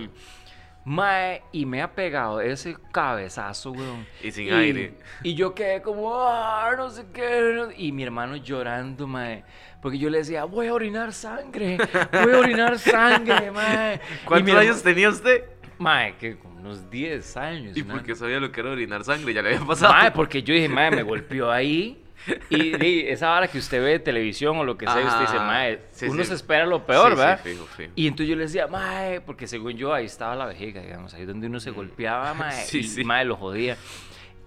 [0.84, 4.06] Mae, y me ha pegado ese cabezazo, weón.
[4.22, 4.94] Y sin aire.
[5.22, 7.52] Y yo quedé como, ah, no sé qué.
[7.54, 9.42] no- Y mi hermano llorando, mae.
[9.82, 11.76] Porque yo le decía, voy a orinar sangre.
[12.12, 13.96] Voy a orinar sangre, mae.
[13.96, 15.44] Y ¿Cuántos años tenía usted?
[15.78, 17.76] Mae, que como unos 10 años.
[17.76, 19.32] ¿Y una- por qué sabía lo que era orinar sangre?
[19.32, 19.92] Ya le había pasado.
[19.92, 22.02] Mae, porque yo dije, mae, me golpeó ahí.
[22.50, 25.36] Y, y esa hora que usted ve de televisión o lo que sea, usted dice,
[25.38, 26.28] mae, Sí, uno sí.
[26.30, 27.40] se espera lo peor, Sí, sí, ¿verdad?
[27.42, 27.92] fijo, fijo.
[27.94, 31.24] Y entonces yo le decía, mae, porque según yo ahí estaba la vejiga, digamos, ahí
[31.24, 32.66] donde uno se golpeaba, mae, Mm.
[32.66, 33.04] Sí, y sí.
[33.04, 33.76] mae lo jodía.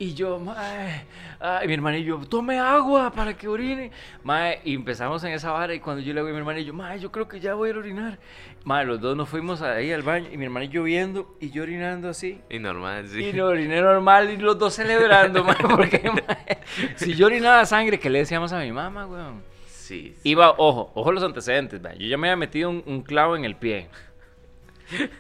[0.01, 1.05] Y yo, mae,
[1.39, 3.91] ay, mi hermanillo, tome agua para que orine.
[4.23, 6.99] Mae, y empezamos en esa vara y cuando yo le digo a mi hermanillo, mae,
[6.99, 8.17] yo creo que ya voy a orinar.
[8.63, 12.09] Mae, los dos nos fuimos ahí al baño y mi hermanillo viendo y yo orinando
[12.09, 12.41] así.
[12.49, 13.25] Y normal, sí.
[13.25, 16.57] Y no oriné normal y los dos celebrando, mae, porque mae,
[16.95, 19.43] si yo orinaba sangre, ¿qué le decíamos a mi mamá, weón?
[19.67, 20.15] Sí.
[20.17, 20.29] sí.
[20.31, 21.95] Iba, ojo, ojo los antecedentes, mae.
[21.99, 23.87] yo ya me había metido un, un clavo en el pie.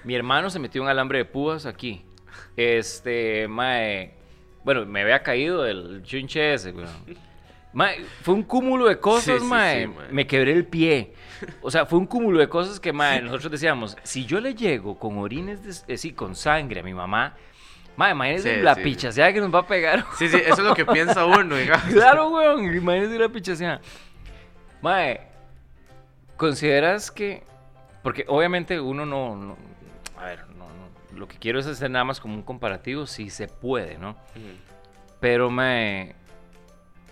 [0.03, 2.03] Mi hermano se metió un alambre de púas aquí.
[2.57, 4.20] Este, mae,
[4.63, 6.89] bueno, me había caído el chunche ese, weón.
[8.21, 9.81] Fue un cúmulo de cosas, Sí, sí, mae.
[9.83, 10.07] sí, mae.
[10.11, 11.13] Me quebré el pie.
[11.61, 14.99] O sea, fue un cúmulo de cosas que, mae, nosotros decíamos, si yo le llego
[14.99, 17.35] con orines, de, eh, sí, con sangre a mi mamá,
[17.95, 20.05] mae, imagínese la pichaseada que nos va a pegar.
[20.17, 21.85] Sí, sí, eso es lo que piensa uno, digamos.
[21.93, 23.81] Claro, weón, imagínese la pichaseada.
[24.81, 25.21] Mae,
[26.37, 27.43] ¿consideras que...?
[28.03, 29.35] Porque obviamente uno no...
[29.35, 29.57] no-
[30.17, 30.39] a ver,
[31.21, 34.17] lo que quiero es hacer nada más como un comparativo, si se puede, ¿no?
[35.19, 36.15] Pero me...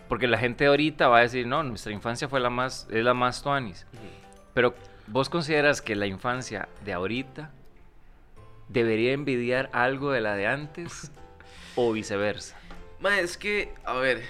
[0.08, 3.14] Porque la gente ahorita va a decir, no, nuestra infancia fue la más, es la
[3.14, 3.86] más tuanis.
[4.56, 4.74] Pero
[5.06, 7.52] vos consideras que la infancia de ahorita
[8.68, 11.12] debería envidiar algo de la de antes
[11.76, 12.58] o viceversa.
[13.00, 14.24] Ma, es que, a ver,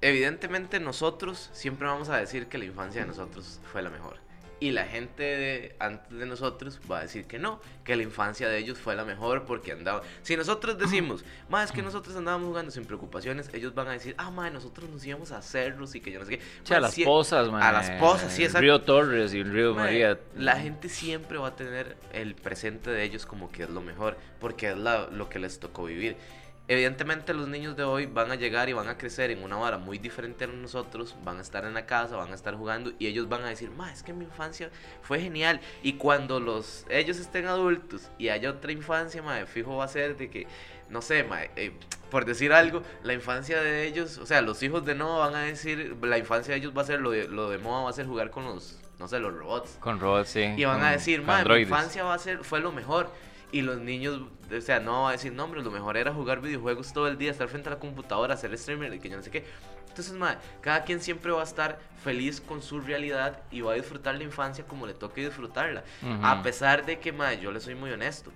[0.00, 4.16] evidentemente nosotros siempre vamos a decir que la infancia de nosotros fue la mejor.
[4.58, 8.48] Y la gente de, antes de nosotros va a decir que no, que la infancia
[8.48, 10.00] de ellos fue la mejor porque andaban.
[10.22, 14.14] Si nosotros decimos, más es que nosotros andábamos jugando sin preocupaciones, ellos van a decir,
[14.16, 16.44] ah, ma, nosotros nos íbamos a hacerlos y que yo no sé qué.
[16.62, 18.62] O sea, Ma, las sí- pozas, A las pozas, sí, exacto.
[18.62, 20.18] Río Torres y el Río Ma, María.
[20.36, 24.16] La gente siempre va a tener el presente de ellos como que es lo mejor,
[24.40, 26.16] porque es la- lo que les tocó vivir.
[26.68, 29.78] Evidentemente los niños de hoy van a llegar y van a crecer en una vara
[29.78, 33.06] muy diferente a nosotros, van a estar en la casa, van a estar jugando y
[33.06, 34.70] ellos van a decir, ma, es que mi infancia
[35.02, 35.60] fue genial.
[35.84, 40.16] Y cuando los, ellos estén adultos y haya otra infancia, ma, fijo va a ser
[40.16, 40.48] de que,
[40.90, 41.72] no sé, ma, eh,
[42.10, 45.42] por decir algo, la infancia de ellos, o sea, los hijos de Noah van a
[45.42, 47.92] decir, la infancia de ellos va a ser lo de, lo de moda, va a
[47.92, 49.76] ser jugar con los, no sé, los robots.
[49.78, 50.52] Con robots, sí.
[50.56, 51.68] Y van a decir, madre, mi androides".
[51.68, 53.10] infancia va a ser, fue lo mejor.
[53.52, 54.22] Y los niños,
[54.54, 57.16] o sea, no va a decir, no, hombre, lo mejor era jugar videojuegos todo el
[57.16, 59.44] día, estar frente a la computadora, hacer streamer y que yo no sé qué.
[59.88, 63.76] Entonces, madre, cada quien siempre va a estar feliz con su realidad y va a
[63.76, 65.84] disfrutar la infancia como le toque disfrutarla.
[66.22, 68.30] A pesar de que, madre, yo le soy muy honesto,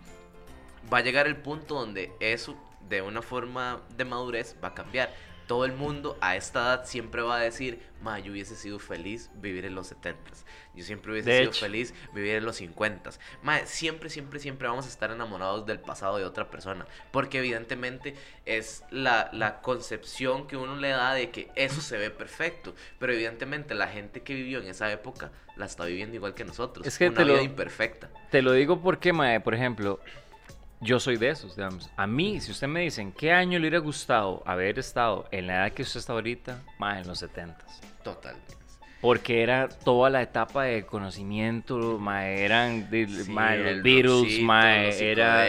[0.91, 2.57] va a llegar el punto donde eso,
[2.89, 5.13] de una forma de madurez, va a cambiar.
[5.51, 9.31] Todo el mundo a esta edad siempre va a decir, ma, yo hubiese sido feliz
[9.35, 10.31] vivir en los 70
[10.77, 11.61] Yo siempre hubiese De sido hecho.
[11.65, 13.11] feliz vivir en los 50
[13.43, 16.87] Ma, siempre, siempre, siempre vamos a estar enamorados del pasado de otra persona.
[17.11, 18.15] Porque evidentemente
[18.47, 22.73] es la, la concepción que uno le da de que eso se ve perfecto.
[23.01, 26.87] Pero evidentemente la gente que vivió en esa época la está viviendo igual que nosotros.
[26.87, 28.09] Es que una te lo- vida imperfecta.
[28.31, 29.99] Te lo digo porque, mae, por ejemplo,
[30.81, 31.91] yo soy de esos, digamos.
[31.97, 35.47] A mí, si usted me dice en qué año le hubiera gustado haber estado en
[35.47, 37.59] la edad que usted está ahorita, mae, en los 70
[38.03, 38.37] Total.
[39.01, 44.45] Porque era toda la etapa de conocimiento, mae, eran de, Sí, mae, los Beatles, rockcito,
[44.99, 45.45] lo era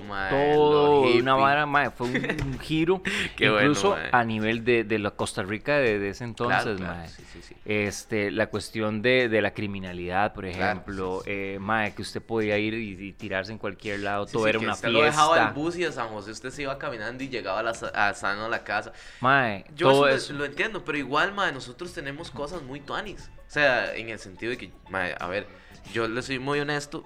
[0.00, 3.02] mae, todo una vara, mae, fue un, un giro,
[3.36, 4.08] Qué bueno, incluso mae.
[4.12, 7.08] a nivel de, de la Costa Rica de, de ese entonces, Claro, claro, mae.
[7.08, 7.54] sí, sí, sí.
[7.64, 11.30] Este, la cuestión de, de la criminalidad, por Claro, ejemplo, sí.
[11.30, 14.64] eh, mae, que usted podía ir y, y tirarse en cualquier lado, todo era que
[14.64, 15.48] una usted lo dejaba fiesta.
[15.48, 18.14] el bus y a San José usted se iba caminando y llegaba a, la, a
[18.14, 18.92] sano a la casa.
[19.20, 20.32] Mae, Yo todo eso eso.
[20.34, 22.80] Lo, entiendo, pero igual, mae, nosotros tenemos cosas muy
[23.46, 24.72] O sea, en el sentido de que,
[25.18, 25.46] a ver,
[25.92, 27.04] yo le soy muy honesto,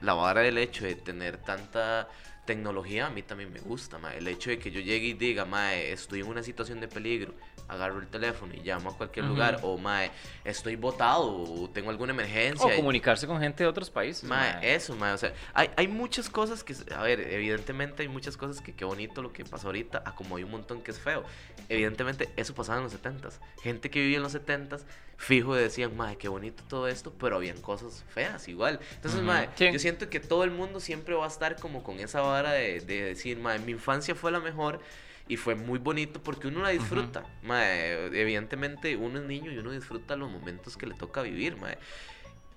[0.00, 2.08] la vara del hecho de tener tanta
[2.44, 4.18] tecnología a mí también me gusta, mae.
[4.18, 7.34] El hecho de que yo llegue y diga, mae, estoy en una situación de peligro,
[7.68, 9.34] agarro el teléfono y llamo a cualquier Ujú.
[9.34, 10.10] lugar, o mae,
[10.44, 12.66] estoy botado, o tengo alguna emergencia.
[12.66, 14.24] O y- comunicarse con gente de otros países.
[14.24, 14.74] Mae, mae.
[14.74, 18.60] eso, mae, o sea, hay, hay muchas cosas que, a ver, evidentemente hay muchas cosas
[18.60, 21.24] que qué bonito lo que pasa ahorita, a como hay un montón que es feo.
[21.68, 23.38] Evidentemente eso pasaba en los 70s.
[23.62, 24.82] Gente que vivía en los 70s,
[25.16, 28.80] fijo decían, mae, qué bonito todo esto, pero habían cosas feas igual.
[28.96, 29.28] Entonces, Ujú.
[29.28, 29.70] mae, Sí.
[29.72, 32.80] yo siento que todo el mundo siempre va a estar como con esa vara de,
[32.80, 34.80] de decir, mae, mi infancia fue la mejor.
[35.28, 37.24] Y fue muy bonito porque uno la disfruta.
[37.42, 38.06] mae.
[38.20, 41.56] evidentemente uno es niño y uno disfruta los momentos que le toca vivir.
[41.56, 41.78] mae.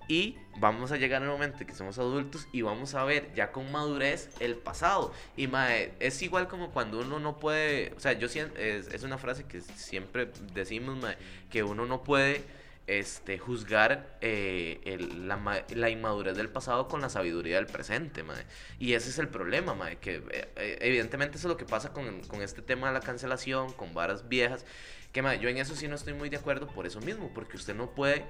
[0.08, 3.50] Y vamos a llegar al momento en que somos adultos y vamos a ver ya
[3.50, 5.12] con madurez el pasado.
[5.36, 9.18] Y mae, es igual como cuando uno no puede, o sea, yo es, es una
[9.18, 11.16] frase que siempre decimos, mae,
[11.50, 12.44] que uno no puede
[12.86, 18.44] este, juzgar eh, el- la, la inmadurez del pasado con la sabiduría del presente, mae.
[18.78, 21.92] Y ese es el problema, mae, que eh, eh, evidentemente eso es lo que pasa
[21.92, 24.64] con, con este tema de la cancelación, con varas viejas,
[25.12, 27.56] que mae, yo en eso sí no estoy muy de acuerdo por eso mismo, porque
[27.56, 28.24] usted no puede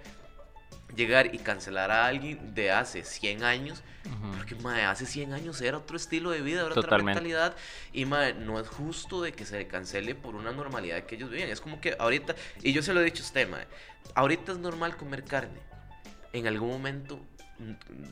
[0.94, 4.36] llegar y cancelar a alguien de hace 100 años, Ujú.
[4.36, 7.20] porque mae, hace 100 años era otro estilo de vida, era otra Totalmente.
[7.20, 7.54] mentalidad,
[7.92, 11.30] y mae, no es justo de que se le cancele por una normalidad que ellos
[11.30, 11.50] vivían.
[11.50, 13.66] Es como que ahorita, y yo se lo he dicho a usted, mae,
[14.14, 15.60] ahorita es normal comer carne.
[16.32, 17.20] En algún momento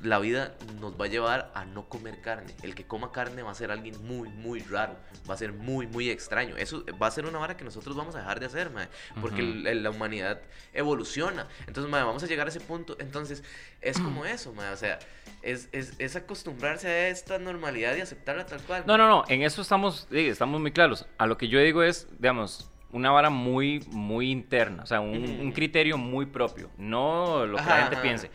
[0.03, 2.55] la vida nos va a llevar a no comer carne.
[2.63, 4.97] El que coma carne va a ser alguien muy, muy raro.
[5.29, 6.57] Va a ser muy, muy extraño.
[6.57, 8.89] Eso va a ser una vara que nosotros vamos a dejar de hacer, mae,
[9.21, 10.41] Porque la humanidad
[10.73, 11.47] evoluciona.
[11.67, 12.97] Entonces, mae, vamos a llegar a ese punto.
[12.99, 13.45] Entonces,
[13.81, 14.99] es como eso, mae, O sea,
[15.43, 18.85] es, es, es acostumbrarse a esta normalidad y aceptarla tal cual.
[18.87, 21.07] No, no, no, en eso estamos, sí, estamos muy claros.
[21.19, 25.51] A lo que yo digo es, digamos, una vara muy, muy interna, o sea, un,
[25.51, 28.03] criterio muy propio, no lo que Ajá, la gente ajá.
[28.03, 28.31] piense.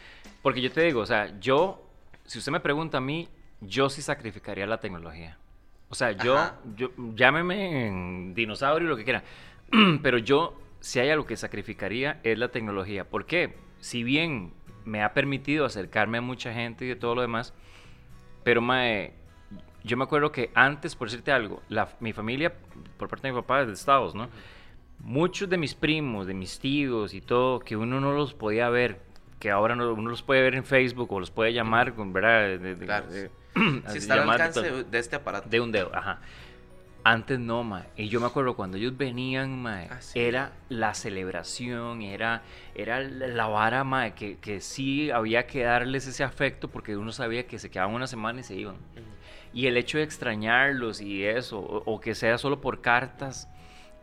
[0.50, 1.80] Porque yo te digo, o sea, yo,
[2.26, 3.30] si usted me pregunta a mí,
[3.62, 5.38] yo sí sacrificaría la tecnología.
[5.89, 6.36] O sea, yo,
[6.76, 9.24] yo llámeme en dinosaurio, lo que quiera,
[10.02, 13.08] pero yo, si hay algo que sacrificaría, es la tecnología.
[13.08, 13.58] ¿Por qué?
[13.80, 14.52] Si bien
[14.86, 17.54] me ha permitido acercarme a mucha gente y de todo lo demás,
[18.43, 19.14] pero mae,
[19.84, 22.56] yo me acuerdo que antes, por decirte algo, la, mi familia,
[22.97, 24.30] por parte de mi papá, es de Estados, ¿no?
[24.97, 29.08] Muchos de mis primos, de mis tíos y todo, que uno no los podía ver,
[29.40, 32.42] que ahora no- uno los puede ver en Facebook o los puede llamar, con ¿verdad?
[32.60, 33.32] De, de- Claro, de-
[33.88, 34.84] Si está al alcance todo.
[34.84, 35.50] de, este aparato.
[35.50, 36.20] De un dedo, ajá.
[37.02, 37.86] Antes no, ma.
[37.96, 40.20] Y yo me acuerdo cuando ellos venían, ma, Ah, sí.
[40.20, 42.42] era la celebración, era,
[42.76, 47.48] era la vara, ma, que, que sí había que darles ese afecto porque uno sabía
[47.48, 48.76] que se quedaban una semana y se iban.
[49.54, 53.50] Y el hecho de extrañarlos y eso, o, o que sea solo por cartas,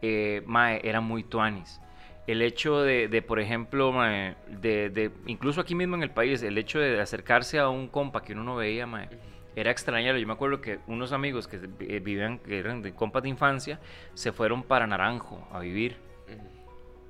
[0.00, 0.42] eh,
[0.82, 1.80] era muy tuanis.
[2.26, 6.42] El hecho de, de, por ejemplo, mae, de, de- incluso aquí mismo en el país,
[6.42, 9.08] el hecho de acercarse a un compa que uno no veía, mae,
[9.54, 10.18] era extrañarlo.
[10.20, 13.78] Yo me acuerdo que unos amigos que eh, vivían, que eran de compas de infancia,
[14.14, 15.96] se fueron para Naranjo a vivir.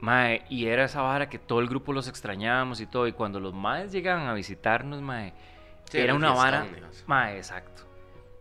[0.00, 3.08] Mae, y era esa vara que todo el grupo los extrañábamos y todo.
[3.08, 5.32] Y cuando los maes llegaban a visitarnos, mae,
[5.90, 6.66] Sí, era una vara.
[7.06, 7.82] Mae, exacto.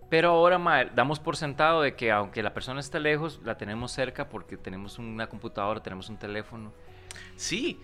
[0.10, 3.92] Pero ahora, mae, damos por sentado de que aunque la persona esté lejos, la tenemos
[3.92, 6.72] cerca porque tenemos una computadora, tenemos un teléfono.
[7.36, 7.80] Sí.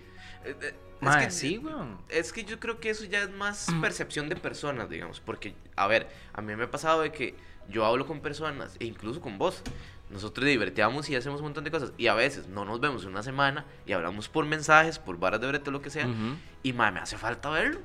[0.46, 1.98] Eh, eh, es que- sí, weón.
[2.10, 5.20] Es que yo creo que eso ya es más percepción de personas, digamos.
[5.20, 7.36] Porque, a ver, a mí me ha pasado de que
[7.70, 9.62] yo hablo con personas, e incluso con vos.
[10.10, 11.94] Nosotros divertíamos y hacemos un montón de cosas.
[11.98, 15.48] Y a veces no nos vemos una semana y hablamos por mensajes, por varas de
[15.48, 16.06] brete, lo que sea.
[16.06, 16.36] Ujú.
[16.64, 17.80] Y, mae, me hace falta verlo.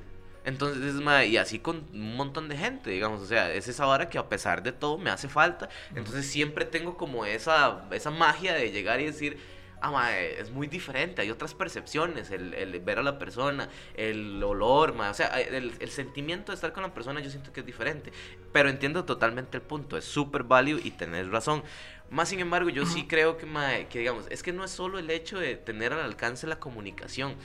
[0.47, 3.21] Entonces, mae, y así con un montón de gente, digamos.
[3.21, 5.67] O sea, es esa vara que a pesar de todo me hace falta.
[5.93, 9.37] Entonces, siempre tengo como esa, esa magia de llegar y decir,
[9.81, 11.21] ah, mae, es muy diferente.
[11.21, 12.31] Hay otras percepciones.
[12.31, 15.09] El, el ver a la persona, el olor, mae.
[15.09, 18.13] O sea, el, el sentimiento de estar con la persona, yo siento que es diferente.
[18.53, 19.97] Pero entiendo totalmente el punto.
[19.97, 21.61] Es súper válido y tenés razón.
[22.09, 24.97] Más sin embargo, yo sí creo que, mae, que digamos, es que no es solo
[24.97, 27.35] el hecho de tener al alcance la comunicación.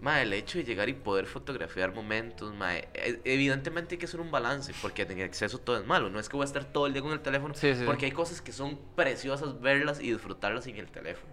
[0.00, 4.20] Mae, el hecho de llegar y poder fotografiar momentos, mae, e- evidentemente hay que hacer
[4.20, 6.10] un balance, porque en exceso todo es malo.
[6.10, 7.82] No es que voy a estar todo el día con el teléfono, Sí, sí.
[7.86, 11.32] porque hay cosas que son preciosas verlas y disfrutarlas en el teléfono.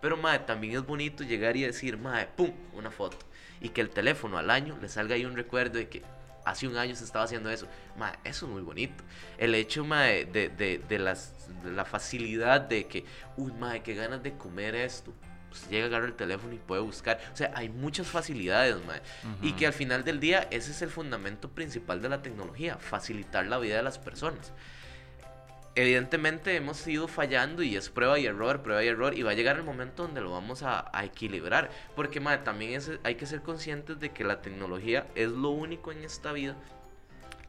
[0.00, 3.16] Pero, mae, también es bonito llegar y decir, mae, pum, una foto.
[3.60, 6.02] Y que el teléfono al año le salga ahí un recuerdo de que
[6.44, 7.66] hace un año se estaba haciendo eso.
[7.96, 9.02] Mae, eso es muy bonito.
[9.38, 13.04] El hecho, mae, de, de, de, las, de la facilidad de que,
[13.36, 15.12] uy, mae, qué ganas de comer esto.
[15.54, 17.20] Pues llega, agarra el teléfono y puede buscar.
[17.32, 19.00] O sea, hay muchas facilidades, mae.
[19.40, 23.46] Y que al final del día ese es el fundamento principal de la tecnología, facilitar
[23.46, 24.52] la vida de las personas
[25.76, 29.34] evidentemente hemos ido fallando y es prueba y error, prueba y error, y va a
[29.34, 31.68] llegar el momento donde lo vamos a, a equilibrar.
[31.96, 35.90] Porque madre, también es, hay que ser conscientes de que la tecnología es lo único
[35.90, 36.54] en esta vida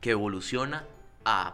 [0.01, 0.85] que evoluciona
[1.23, 1.53] a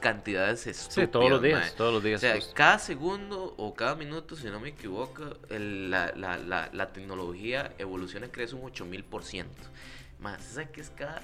[0.00, 1.06] cantidades estúpidas.
[1.06, 1.70] Sí, todos los días, mae.
[1.72, 2.18] todos los días.
[2.18, 6.68] O sea, cada segundo o cada minuto, si no me equivoco, el- la, la, la,
[6.72, 9.44] la tecnología evoluciona y crece un 8000%.
[10.18, 11.22] Más, ¿sabes qué es cada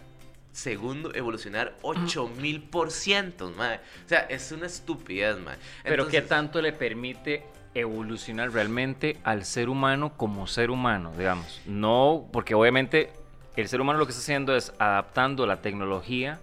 [0.53, 3.81] segundo evolucionar 8000%, madre?
[4.05, 5.59] O sea, es una estupidez, madre.
[5.85, 11.61] Pero ¿qué tanto le permite evolucionar realmente al ser humano como ser humano, digamos?
[11.67, 13.13] No, porque obviamente
[13.57, 16.39] el ser humano lo que está haciendo es adaptando la tecnología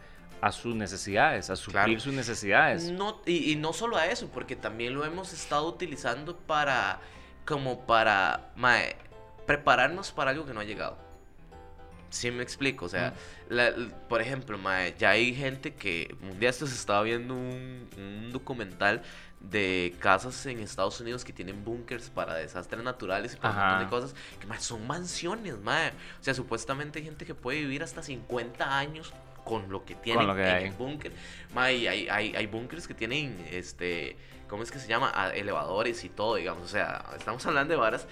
[0.46, 2.00] a sus necesidades, a suplir Claro.
[2.02, 2.91] sus necesidades.
[2.91, 7.00] No, y, y no solo a eso, porque también lo hemos estado utilizando para,
[7.46, 8.98] como para, mae,
[9.48, 10.98] prepararnos para algo que no ha llegado.
[12.10, 13.14] Sí me explico, o sea,
[13.48, 13.74] la-
[14.10, 18.32] por ejemplo, mae, ya hay gente que, un día esto se estaba viendo un, un
[18.34, 19.02] documental
[19.39, 23.80] de casas en Estados Unidos que tienen búnkers para desastres naturales y para un montón
[23.86, 25.89] de cosas, que mae, son mansiones, mae.
[26.20, 29.14] O sea, supuestamente hay gente que puede vivir hasta 50 años
[29.44, 30.64] con lo que tienen lo que en hay.
[30.66, 31.12] el búnker.
[31.54, 34.16] Mae, hay, hay, hay búnkers que tienen, este,
[34.50, 35.12] ¿cómo es que se llama?
[35.14, 36.64] Ah, elevadores y todo, digamos.
[36.66, 38.08] O sea, estamos hablando de varas.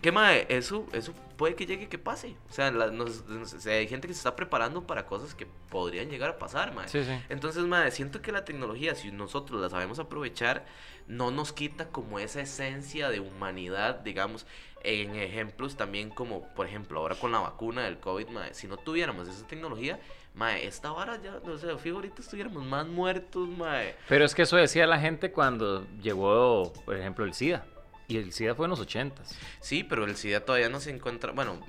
[0.00, 2.34] Que, mae, eso, eso puede que llegue que pase.
[2.50, 6.10] O sea, la- nos- nos- hay gente que se está preparando para cosas que podrían
[6.10, 6.88] llegar a pasar, mae.
[6.88, 7.12] Sí, sí.
[7.28, 10.64] Entonces, madre, siento que la tecnología, si nosotros la sabemos aprovechar,
[11.06, 14.44] no nos quita como esa esencia de humanidad, digamos,
[14.82, 18.76] en ejemplos también como, por ejemplo, ahora con la vacuna del COVID, madre, si no
[18.78, 20.00] tuviéramos esa tecnología,
[20.34, 23.96] madre, esta vara ya, o sea, fijo, ahorita estuviéramos más muertos, madre.
[24.08, 27.64] Pero es que eso decía la gente cuando llegó, por ejemplo, el SIDA.
[28.08, 29.38] Y el SIDA fue en los ochentas.
[29.60, 31.60] Sí, pero el SIDA todavía no se encuentra, bueno,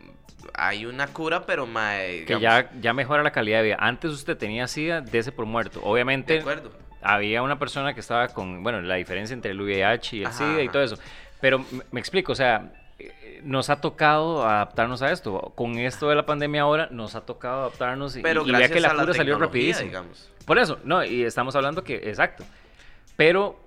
[0.53, 3.78] hay una cura, pero, madre, Que digamos, ya, ya mejora la calidad de vida.
[3.80, 5.80] Antes usted tenía SIDA, dese por muerto.
[5.80, 6.72] de Obviamente acuerdo.
[7.01, 10.38] había una persona que estaba con, bueno, la diferencia entre el VIH y el Ajá,
[10.38, 10.72] SIDA y ajá.
[10.74, 10.97] todo eso.
[11.39, 12.82] Pero me, me explico, o sea, eh,
[13.43, 15.53] nos ha tocado adaptarnos a esto.
[15.55, 18.93] Con esto de la pandemia ahora, nos ha tocado adaptarnos y, Pero y que la
[18.93, 19.87] cura salió rapidísimo.
[19.87, 20.31] digamos.
[20.45, 22.43] Por eso, no, y estamos hablando que, exacto.
[23.15, 23.59] Pero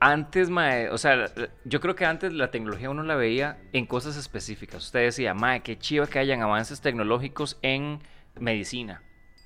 [0.00, 1.30] antes, mae, o sea,
[1.64, 4.84] yo creo que antes la tecnología uno la veía en cosas específicas.
[4.84, 8.00] Usted decía, mae, qué chiva que hayan avances tecnológicos en
[8.38, 9.02] medicina,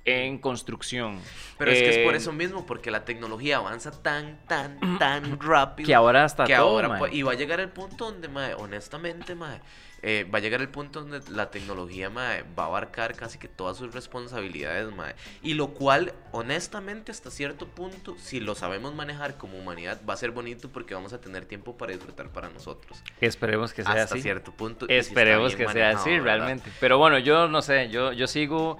[0.08, 1.20] en construcción.
[1.58, 5.38] Pero es que es por en- eso mismo, porque la tecnología avanza tan, tan, tan
[5.40, 5.86] rápido.
[5.86, 6.98] Que ahora hasta que todo, ahora mae.
[6.98, 9.60] pues, y va a llegar el punto donde mae, honestamente mae,
[10.02, 13.48] eh, va a llegar el punto donde la tecnología mae, va a abarcar casi que
[13.48, 15.16] todas sus responsabilidades mae.
[15.42, 20.16] y lo cual honestamente hasta cierto punto si lo sabemos manejar como humanidad va a
[20.16, 24.14] ser bonito porque vamos a tener tiempo para disfrutar para nosotros Esperemos que sea hasta
[24.14, 24.22] así.
[24.22, 26.24] cierto punto si Esperemos que sea así, ¿verdad?
[26.24, 26.70] realmente.
[26.78, 28.78] Pero bueno, yo no sé, yo, yo sigo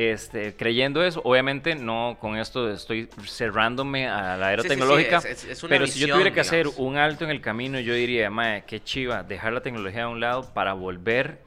[0.00, 1.20] este, creyendo eso.
[1.24, 5.16] Obviamente no con esto estoy cerrándome a la era Sí, sí, sí, tecnológica.
[5.18, 8.30] es- es- pero si yo tuviera que hacer un alto en el camino, yo diría,
[8.30, 11.42] mae, qué chiva, dejar la tecnología a un lado para volver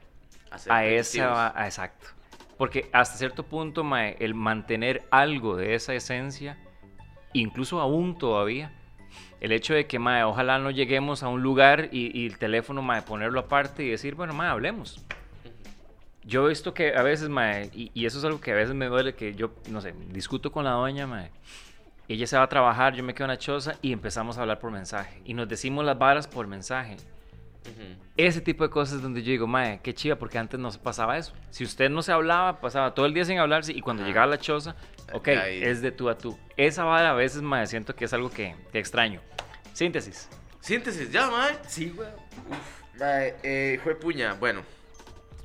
[0.52, 1.08] a primitivos.
[1.14, 1.48] esa...
[1.60, 2.06] a- exacto.
[2.56, 6.56] Porque hasta cierto punto, mae, el mantener algo de esa esencia,
[7.32, 8.70] incluso aún todavía,
[9.40, 12.82] el hecho de que, mae, ojalá no lleguemos a un lugar y, y el teléfono,
[12.82, 15.04] mae, ponerlo aparte y decir, bueno, mae, hablemos.
[16.24, 18.74] Yo he visto que a veces, mae, y, y eso es algo que a veces
[18.74, 21.30] me duele, que yo, no sé, discuto con la doña, mae.
[22.08, 24.58] Ella se va a trabajar, yo me quedo en la choza y empezamos a hablar
[24.58, 25.20] por mensaje.
[25.24, 26.96] Y nos decimos las varas por mensaje.
[28.16, 31.16] Ese tipo de cosas donde yo digo, mae, qué chiva, porque antes no se pasaba
[31.16, 31.32] eso.
[31.50, 34.06] Si usted no se hablaba, pasaba todo el día sin hablarse y cuando Ah.
[34.06, 34.76] llegaba a la choza,
[35.14, 35.62] ok, Ahí.
[35.64, 36.38] es de tú a tú.
[36.58, 39.20] Esa vara a veces, mae, siento que es algo que, que extraño.
[39.72, 40.28] Síntesis.
[40.60, 41.56] Síntesis, ya, mae.
[41.66, 42.08] Sí, güey.
[42.98, 44.62] Mae, eh, jue puña, bueno.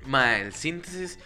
[0.05, 1.19] Mae, el síntesis.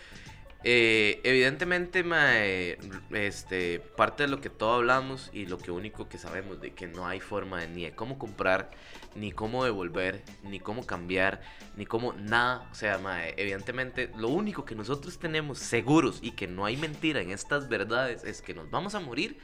[0.65, 2.77] eh, evidentemente, mae,
[3.11, 6.87] este, parte de lo que todo hablamos y lo que único que sabemos de que
[6.87, 8.71] no hay forma de, ni de cómo comprar,
[9.15, 11.41] ni cómo devolver, ni cómo cambiar,
[11.75, 12.69] ni cómo nada.
[12.71, 17.21] O sea, mae, evidentemente, lo único que nosotros tenemos seguros y que no hay mentira
[17.21, 19.37] en estas verdades es que nos vamos a morir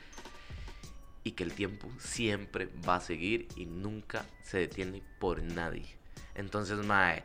[1.23, 5.85] y que el tiempo siempre va a seguir y nunca se detiene por nadie.
[6.35, 7.23] Entonces, mae,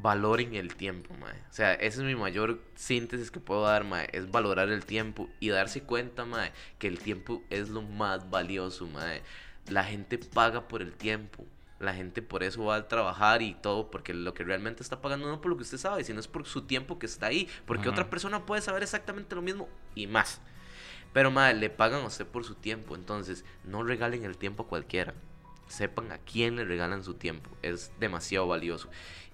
[0.00, 1.38] valoren el tiempo, mae.
[1.50, 5.28] O sea, esa es mi mayor síntesis que puedo dar, mae, es valorar el tiempo
[5.40, 9.22] y darse cuenta, mae, que el tiempo es lo más valioso, mae.
[9.68, 11.44] La gente paga por el tiempo,
[11.78, 15.28] la gente por eso va a trabajar y todo, porque lo que realmente está pagando
[15.28, 17.88] no por lo que usted sabe, sino es por su tiempo que está ahí, porque
[17.88, 20.40] otra persona puede saber exactamente lo mismo y más.
[21.12, 24.66] Pero, madre, le pagan a usted por su tiempo, entonces no regalen el tiempo a
[24.66, 25.14] cualquiera.
[25.66, 28.88] Sepan a quién le regalan su tiempo, es demasiado valioso.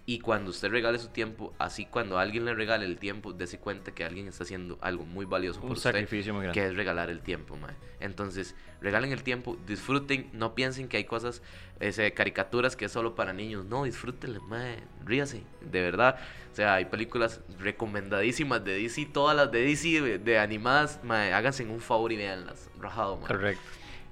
[0.04, 3.94] Y cuando usted regale su tiempo, así cuando alguien le regale el tiempo, dése cuenta
[3.94, 6.60] que alguien está haciendo algo muy valioso por Un usted sacrificio muy grande.
[6.60, 7.76] que es regalar el tiempo, mae.
[8.00, 11.40] Entonces, regalen el tiempo, disfruten, no piensen que hay cosas,
[11.78, 13.64] ese, caricaturas que es solo para niños.
[13.66, 16.18] No, disfrútenle, mae, ríase, de verdad.
[16.50, 21.32] O sea, hay películas recomendadísimas de DC, todas las de DC, de, de animadas, mae,
[21.32, 23.28] háganse un favor y véanlas, rajado, mae.
[23.28, 23.62] Correcto.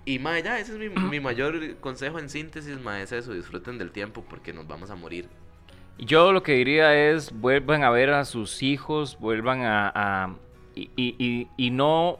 [0.04, 3.76] Y mae, ya, ese es mi, mi mayor consejo en síntesis, mae, es eso, disfruten
[3.76, 5.28] del tiempo porque nos vamos a morir.
[6.00, 10.34] Yo lo que diría es, vuelvan a ver a sus hijos, vuelvan a...
[10.74, 12.18] y- y no,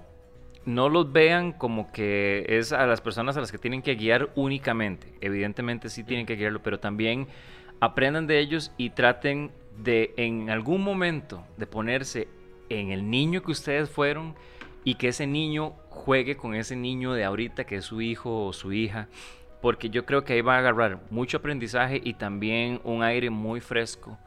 [0.67, 4.31] no los vean como que es a las personas a las que tienen que guiar
[4.35, 5.15] únicamente.
[5.21, 7.27] Evidentemente sí tienen que guiarlo, pero también
[7.81, 12.29] aprendan de ellos y traten de en algún momento de ponerse
[12.69, 14.35] en el niño que ustedes fueron
[14.85, 18.53] y que ese niño juegue con ese niño de ahorita que es su hijo o
[18.53, 19.09] su hija
[19.61, 23.61] porque yo creo que ahí va a agarrar mucho aprendizaje y también un aire muy
[23.61, 24.19] fresco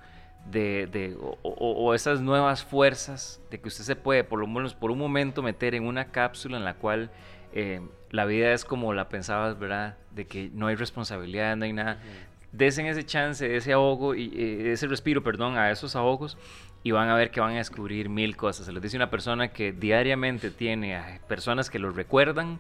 [0.52, 4.92] de, de- o, esas nuevas fuerzas de que usted se puede por lo menos por
[4.92, 7.10] un momento meter en una cápsula en la cual
[7.54, 9.98] eh, la vida es como la pensabas, ¿verdad?
[10.12, 11.98] De que no hay responsabilidad, no hay nada.
[12.52, 16.38] Desen ese chance, ese ahogo, y eh, ese respiro, perdón, a esos ahogos
[16.84, 18.66] y van a ver que van a descubrir mil cosas.
[18.68, 22.60] Se los dice una persona que diariamente tiene a personas que los recuerdan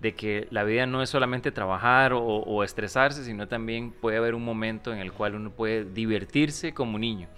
[0.00, 4.34] de que la vida no es solamente trabajar o, o estresarse, sino también puede haber
[4.34, 7.28] un momento en el cual uno puede divertirse como niño.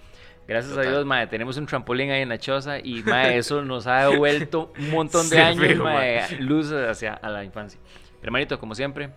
[0.47, 0.91] Gracias a Total.
[0.91, 4.73] Dios, mae, tenemos un trampolín ahí en la choza y mae, eso nos ha devuelto
[4.77, 7.79] un montón de Sí, años, fijo, mae, luz hacia a la infancia.
[8.21, 9.11] Hermanito, como siempre,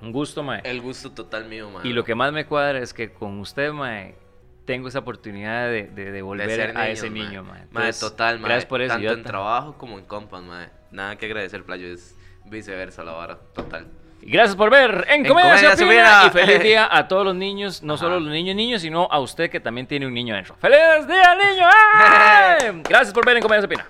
[0.00, 0.62] un gusto, mae.
[0.64, 1.86] El gusto total mío, mae.
[1.86, 4.14] Y lo que más me cuadra es que con usted, mae,
[4.64, 7.20] tengo esa oportunidad de, de, de volver ser a ese mae.
[7.20, 7.52] niño, mae.
[7.52, 8.48] Mae, Entonces, total, mae.
[8.48, 10.70] Gracias por eso, Tanto en trabajo como en compas, mae.
[10.90, 11.88] Nada que agradecer, playo.
[11.88, 12.16] Es
[12.50, 13.86] viceversa la vara, total.
[14.22, 16.26] Gracias por ver en En Comedia, Comedia se Opina.
[16.26, 16.42] Opina.
[16.42, 18.02] Y feliz día a todos los niños, no Ajá.
[18.04, 20.56] solo los niños niños, sino a usted que también tiene un niño dentro.
[20.60, 21.66] ¡Feliz día, niño!
[21.94, 22.82] ¡Ay!
[22.88, 23.86] Gracias por ver en Comedia se Opina.